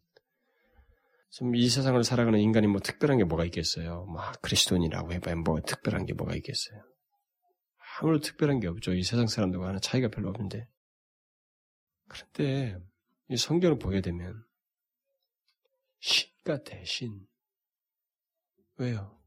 [1.31, 4.05] 좀 이 세상을 살아가는 인간이 뭐 특별한 게 뭐가 있겠어요?
[4.05, 6.81] 막뭐 그리스도인이라고 해봐야 뭐 특별한 게 뭐가 있겠어요?
[7.99, 8.93] 아무런 특별한 게 없죠.
[8.93, 10.67] 이 세상 사람들과 하나 차이가 별로 없는데.
[12.07, 12.77] 그런데
[13.29, 14.43] 이 성경을 보게 되면
[15.99, 17.27] 신과 대신
[18.77, 19.19] 왜요?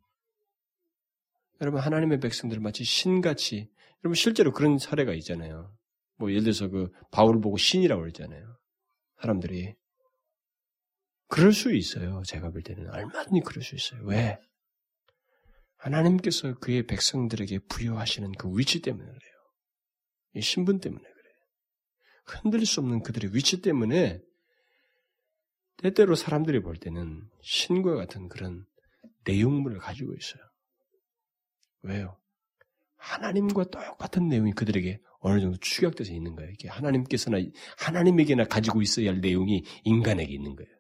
[1.61, 3.70] 여러분 하나님의 백성들 마치 신같이
[4.03, 5.77] 여러분 실제로 그런 사례가 있잖아요.
[6.16, 8.59] 뭐 예를 들어서 그 바울 보고 신이라고 그러잖아요.
[9.20, 9.75] 사람들이
[11.29, 12.23] 그럴 수 있어요.
[12.27, 14.03] 제가 볼 때는 얼마든지 그럴 수 있어요.
[14.05, 14.39] 왜?
[15.77, 19.33] 하나님께서 그의 백성들에게 부여하시는 그 위치 때문에 그래요.
[20.35, 21.35] 이 신분 때문에 그래요.
[22.27, 24.20] 흔들릴 수 없는 그들의 위치 때문에
[25.83, 28.64] 때때로 사람들이 볼 때는 신과 같은 그런
[29.24, 30.43] 내용물을 가지고 있어요.
[31.83, 32.18] 왜요?
[32.97, 36.51] 하나님과 똑같은 내용이 그들에게 어느 정도 축약돼서 있는 거예요.
[36.53, 37.39] 이게 하나님께서나
[37.78, 40.70] 하나님에게나 가지고 있어야 할 내용이 인간에게 있는 거예요.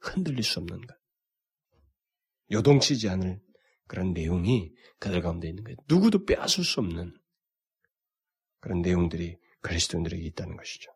[0.00, 0.96] 흔들릴 수 없는 것.
[2.52, 3.40] 요동치지 않을
[3.86, 5.76] 그런 내용이 그들 가운데 있는 거예요.
[5.88, 7.16] 누구도 빼앗을 수 없는
[8.60, 10.92] 그런 내용들이 그리스도인들에게 있다는 것이죠.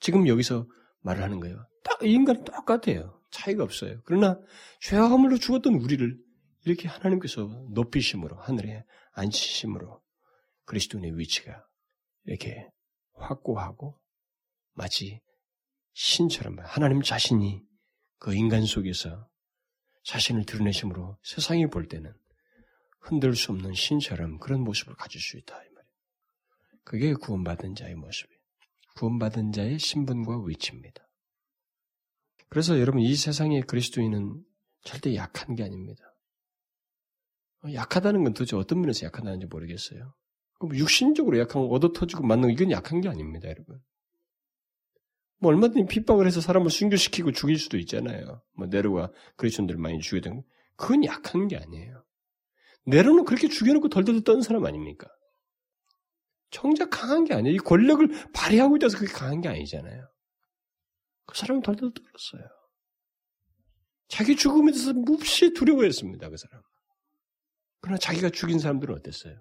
[0.00, 0.66] 지금 여기서
[1.04, 1.66] 말을 하는 거예요.
[1.82, 3.20] 딱 인간은 똑같아요.
[3.30, 4.00] 차이가 없어요.
[4.04, 4.40] 그러나
[4.80, 6.18] 죄와 허물로 죽었던 우리를
[6.64, 10.02] 이렇게 하나님께서 높이심으로 하늘에 앉히심으로
[10.64, 11.64] 그리스도인의 위치가
[12.24, 12.68] 이렇게
[13.12, 14.00] 확고하고
[14.72, 15.20] 마치
[15.92, 17.62] 신처럼 하나님 자신이
[18.18, 19.28] 그 인간 속에서
[20.04, 22.12] 자신을 드러내심으로 세상이 볼 때는
[23.00, 25.54] 흔들 수 없는 신처럼 그런 모습을 가질 수 있다.
[25.54, 25.92] 이 말이에요.
[26.84, 28.33] 그게 구원받은 자의 모습이에요.
[28.94, 31.08] 구원받은 자의 신분과 위치입니다.
[32.48, 34.42] 그래서 여러분 이 세상의 그리스도인은
[34.82, 36.04] 절대 약한 게 아닙니다.
[37.64, 40.14] 어, 약하다는 건 도대체 어떤 면에서 약하다는지 모르겠어요.
[40.72, 43.80] 육신적으로 약한 거 얻어 터지고 맞는 거 이건 약한 게 아닙니다, 여러분.
[45.38, 48.42] 뭐 얼마든지 핍박을 해서 사람을 순교시키고 죽일 수도 있잖아요.
[48.56, 50.42] 뭐 네로가 그리스도인들 많이 죽이던
[50.76, 52.04] 그건 약한 게 아니에요.
[52.86, 55.08] 네로는 그렇게 죽여놓고 덜덜 떤 사람 아닙니까?
[56.54, 57.56] 정작 강한 게 아니에요.
[57.56, 60.08] 이 권력을 발휘하고 있어서 그게 강한 게 아니잖아요.
[61.26, 62.48] 그 사람은 덜덜 떨었어요.
[64.06, 66.30] 자기 죽음에 대해서 몹시 두려워했습니다.
[66.30, 66.62] 그 사람.
[67.80, 69.36] 그러나 자기가 죽인 사람들은 어땠어요?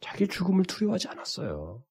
[0.00, 1.82] 자기 죽음을 두려워하지 않았어요.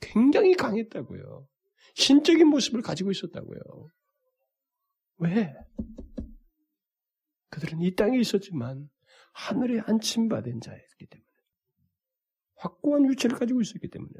[0.00, 1.48] 굉장히 강했다고요.
[1.96, 3.60] 신적인 모습을 가지고 있었다고요.
[5.16, 5.52] 왜?
[7.48, 8.88] 그들은 이 땅에 있었지만
[9.32, 11.29] 하늘에 안침받은 자였기 때문에
[12.60, 14.12] 확고한 위치를 가지고 있었기 때문에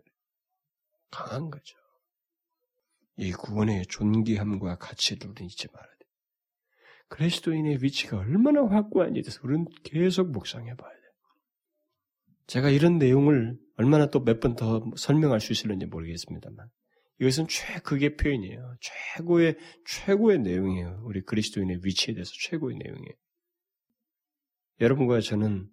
[1.10, 1.76] 강한 거죠.
[3.16, 6.06] 이 구원의 존귀함과 가치를 잊지 말아야 돼.
[7.08, 11.00] 그리스도인의 위치가 얼마나 확고한지에 대해서 우리는 계속 묵상해 봐야 돼.
[12.46, 16.68] 제가 이런 내용을 얼마나 또 몇 번 더 설명할 수 있을는지 모르겠습니다만
[17.20, 18.76] 이것은 최극의 표현이에요.
[18.80, 21.02] 최고의 최고의 내용이에요.
[21.04, 23.14] 우리 그리스도인의 위치에 대해서 최고의 내용이에요.
[24.80, 25.68] 여러분과 저는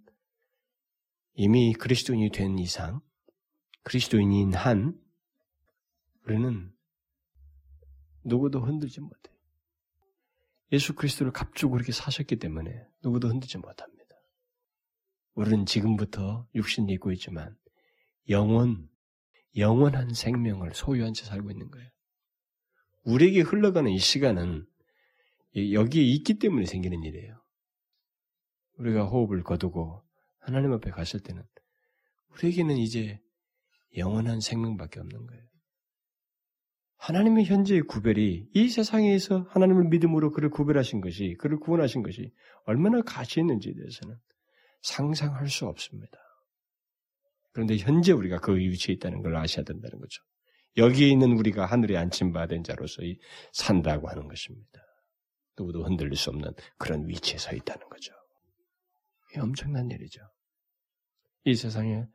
[1.40, 3.00] 이미 그리스도인이 된 이상,
[3.84, 5.00] 그리스도인인 한,
[6.26, 6.74] 우리는
[8.24, 9.32] 누구도 흔들지 못해.
[10.72, 14.16] 예수 그리스도를 값주고 그렇게 사셨기 때문에 누구도 흔들지 못합니다.
[15.36, 17.56] 우리는 지금부터 육신이 있고 있지만
[18.30, 18.90] 영원,
[19.56, 21.88] 영원한 생명을 소유한 채 살고 있는 거예요.
[23.04, 24.66] 우리에게 흘러가는 이 시간은
[25.56, 27.40] 여기에 있기 때문에 생기는 일이에요.
[28.80, 30.07] 우리가 호흡을 거두고
[30.48, 31.43] 하나님 앞에 갔을 때는
[32.30, 33.20] 우리에게는 이제
[33.98, 35.43] 영원한 생명밖에 없는 거예요.
[37.00, 42.34] 하나님의 현재의 구별이 이 세상에서 하나님을 믿음으로 그를 구별하신 것이, 그를 구원하신 것이
[42.64, 44.16] 얼마나 가치 있는지에 대해서는
[44.84, 46.18] 상상할 수 없습니다.
[47.52, 50.24] 그런데 현재 우리가 그 위치에 있다는 걸 아셔야 된다는 거죠.
[50.78, 53.02] 여기에 있는 우리가 하늘에 안침받은 자로서
[53.52, 54.80] 산다고 하는 것입니다.
[55.58, 58.14] 누구도 흔들릴 수 없는 그런 위치에 서 있다는 거죠.
[59.36, 60.22] 이 엄청난 일이죠.
[61.50, 62.06] 이 세상에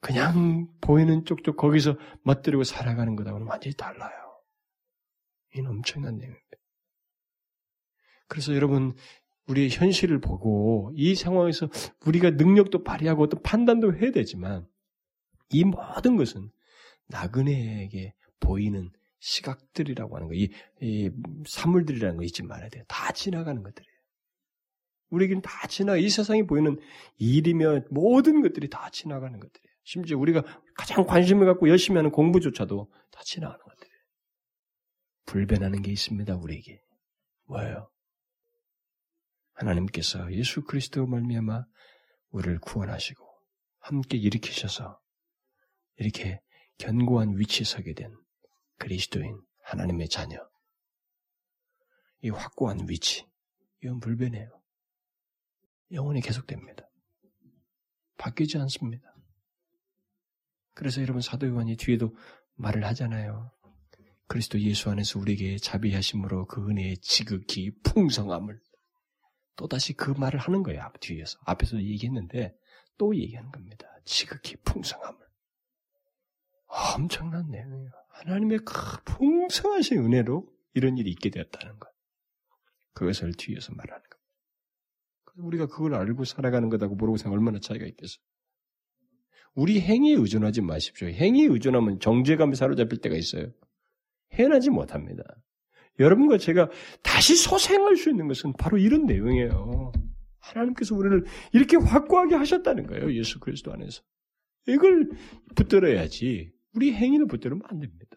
[0.00, 4.12] 그냥 보이는 쪽쪽 거기서 멋들이고 살아가는 것하고는 완전히 달라요.
[5.54, 6.56] 이는 엄청난 내용입니다.
[8.28, 8.94] 그래서 여러분,
[9.48, 11.68] 우리의 현실을 보고 이 상황에서
[12.06, 14.68] 우리가 능력도 발휘하고 어떤 판단도 해야 되지만
[15.50, 16.50] 이 모든 것은
[17.08, 21.10] 나그네에게 보이는 시각들이라고 하는 거, 이, 이
[21.46, 22.84] 사물들이라는 거 잊지 말아야 돼요.
[22.86, 23.97] 다 지나가는 것들이에요.
[25.10, 26.78] 우리에게는 다 지나, 이 세상에 보이는
[27.16, 29.74] 일이며 모든 것들이 다 지나가는 것들이에요.
[29.84, 30.42] 심지어 우리가
[30.74, 33.98] 가장 관심을 갖고 열심히 하는 공부조차도 다 지나가는 것들이에요.
[35.26, 36.82] 불변하는 게 있습니다, 우리에게.
[37.46, 37.90] 뭐예요?
[39.54, 41.64] 하나님께서 예수 그리스도 말미암아
[42.30, 43.26] 우리를 구원하시고
[43.80, 45.00] 함께 일으키셔서
[45.96, 46.40] 이렇게
[46.78, 48.14] 견고한 위치에 서게 된
[48.78, 50.38] 그리스도인 하나님의 자녀.
[52.20, 53.26] 이 확고한 위치.
[53.82, 54.50] 이건 불변해요.
[55.92, 56.88] 영원히 계속됩니다.
[58.16, 59.14] 바뀌지 않습니다.
[60.74, 62.14] 그래서 여러분 사도 요한이 뒤에도
[62.54, 63.52] 말을 하잖아요.
[64.26, 68.60] 그리스도 예수 안에서 우리에게 자비하심으로 그 은혜의 지극히 풍성함을
[69.56, 70.82] 또다시 그 말을 하는 거예요.
[70.82, 71.38] 앞 뒤에서.
[71.44, 72.54] 앞에서 얘기했는데
[72.98, 73.88] 또 얘기하는 겁니다.
[74.04, 75.18] 지극히 풍성함을.
[76.96, 77.90] 엄청난 내용이에요.
[78.10, 78.74] 하나님의 그
[79.04, 81.88] 풍성하신 은혜로 이런 일이 있게 되었다는 것.
[82.92, 84.07] 그것을 뒤에서 말하는.
[85.38, 88.18] 우리가 그걸 알고 살아가는 것하고 모르고 생각 얼마나 차이가 있겠어.
[89.54, 91.08] 우리 행위에 의존하지 마십시오.
[91.08, 93.52] 행위에 의존하면 정죄감에 사로잡힐 때가 있어요.
[94.32, 95.24] 해나지 못합니다.
[95.98, 96.70] 여러분과 제가
[97.02, 99.92] 다시 소생할 수 있는 것은 바로 이런 내용이에요.
[100.38, 103.12] 하나님께서 우리를 이렇게 확고하게 하셨다는 거예요.
[103.14, 104.02] 예수 그리스도 안에서.
[104.66, 105.10] 이걸
[105.56, 106.52] 붙들어야지.
[106.74, 108.16] 우리 행위를 붙들으면 안 됩니다.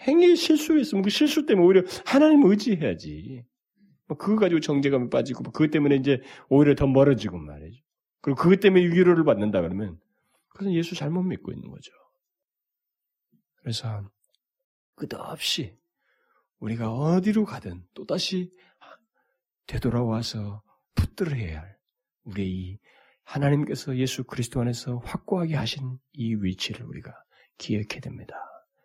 [0.00, 3.44] 행위 실수했으면 그 실수 때문에 오히려 하나님 의지해야지.
[4.12, 7.82] 뭐 그거 가지고 정제감에 빠지고 뭐 그것 때문에 이제 오히려 더 멀어지고 말이죠.
[8.20, 9.98] 그리고 그것 때문에 위로를 받는다 그러면
[10.48, 11.92] 그것은 예수 잘못 믿고 있는 거죠.
[13.56, 14.08] 그래서
[14.96, 15.76] 끝없이
[16.58, 18.52] 우리가 어디로 가든 또다시
[19.66, 20.62] 되돌아와서
[20.94, 21.76] 붙들어야 할
[22.24, 22.78] 우리의 이
[23.24, 27.12] 하나님께서 예수 그리스도 안에서 확고하게 하신 이 위치를 우리가
[27.58, 28.34] 기억해야 됩니다.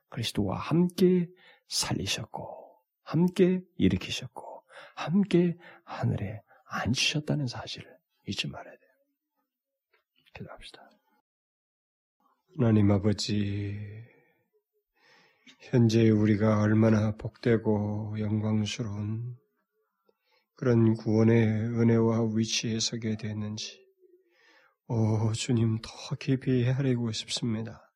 [0.10, 1.28] 그리스도와 함께
[1.68, 4.57] 살리셨고, 함께 일으키셨고,
[4.98, 7.88] 함께 하늘에 앉히셨다는 사실을
[8.28, 8.92] 잊지 말아야 돼요.
[10.34, 10.90] 기도합시다.
[12.58, 13.78] 하나님 아버지,
[15.60, 19.38] 현재 우리가 얼마나 복되고 영광스러운
[20.56, 23.80] 그런 구원의 은혜와 위치에 서게 됐는지,
[24.88, 27.88] 오 주님 더 깊이 헤아리고 싶습니다.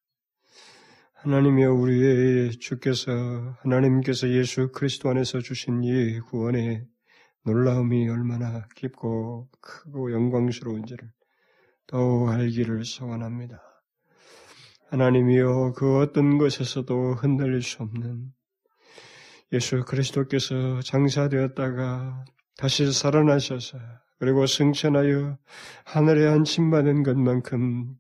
[1.16, 3.12] 하나님이여 우리의 주께서
[3.62, 6.91] 하나님께서 예수 그리스도 안에서 주신 이 구원의
[7.44, 11.12] 놀라움이 얼마나 깊고 크고 영광스러운지를
[11.88, 13.62] 더욱 알기를 소원합니다.
[14.90, 18.32] 하나님이여 그 어떤 것에서도 흔들릴 수 없는
[19.54, 22.26] 예수 그리스도께서 장사되었다가
[22.58, 23.78] 다시 살아나셔서
[24.20, 25.38] 그리고 승천하여
[25.86, 27.96] 하늘에 안침받은 것만큼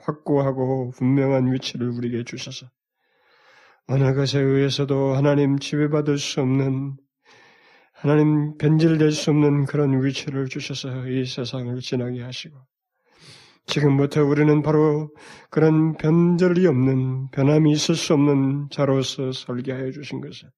[0.00, 2.66] 확고하고 분명한 위치를 우리에게 주셔서
[3.88, 6.96] 어느 것에 의해서도 하나님 지배받을 수 없는
[7.96, 12.56] 하나님 변질될 수 없는 그런 위치를 주셔서 이 세상을 지나게 하시고
[13.66, 15.10] 지금부터 우리는 바로
[15.50, 20.50] 그런 변절이 없는 변함이 있을 수 없는 자로서 설계하여 주신 것을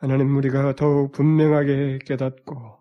[0.00, 2.78] 하나님 우리가 더욱 분명하게 깨닫고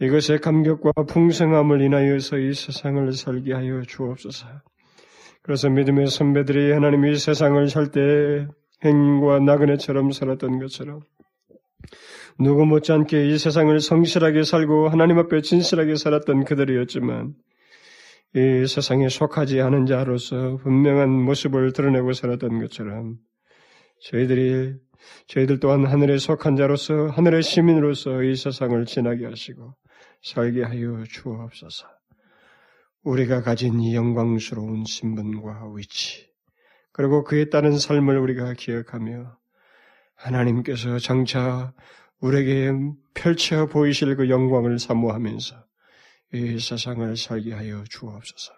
[0.00, 4.46] 이것의 감격과 풍성함을 인하여서 이 세상을 설계하여 주옵소서.
[5.42, 8.46] 그래서 믿음의 선배들이 하나님이 세상을 살 때
[8.84, 11.00] 행과 나그네처럼 살았던 것처럼
[12.40, 17.34] 누구 못지않게 이 세상을 성실하게 살고 하나님 앞에 진실하게 살았던 그들이었지만
[18.36, 23.16] 이 세상에 속하지 않은 자로서 분명한 모습을 드러내고 살았던 것처럼
[24.02, 24.74] 저희들이
[25.26, 29.74] 저희들 또한 하늘에 속한 자로서 하늘의 시민으로서 이 세상을 지나게 하시고
[30.22, 31.88] 살게 하여 주옵소서.
[33.02, 36.28] 우리가 가진 이 영광스러운 신분과 위치,
[36.92, 39.38] 그리고 그에 따른 삶을 우리가 기억하며
[40.16, 41.72] 하나님께서 장차
[42.20, 42.72] 우리에게
[43.14, 45.56] 펼쳐 보이실 그 영광을 사모하면서
[46.34, 48.52] 이 세상을 살게 하여 주옵소서.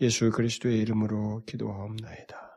[0.00, 2.49] 예수 그리스도의 이름으로 기도하옵나이다.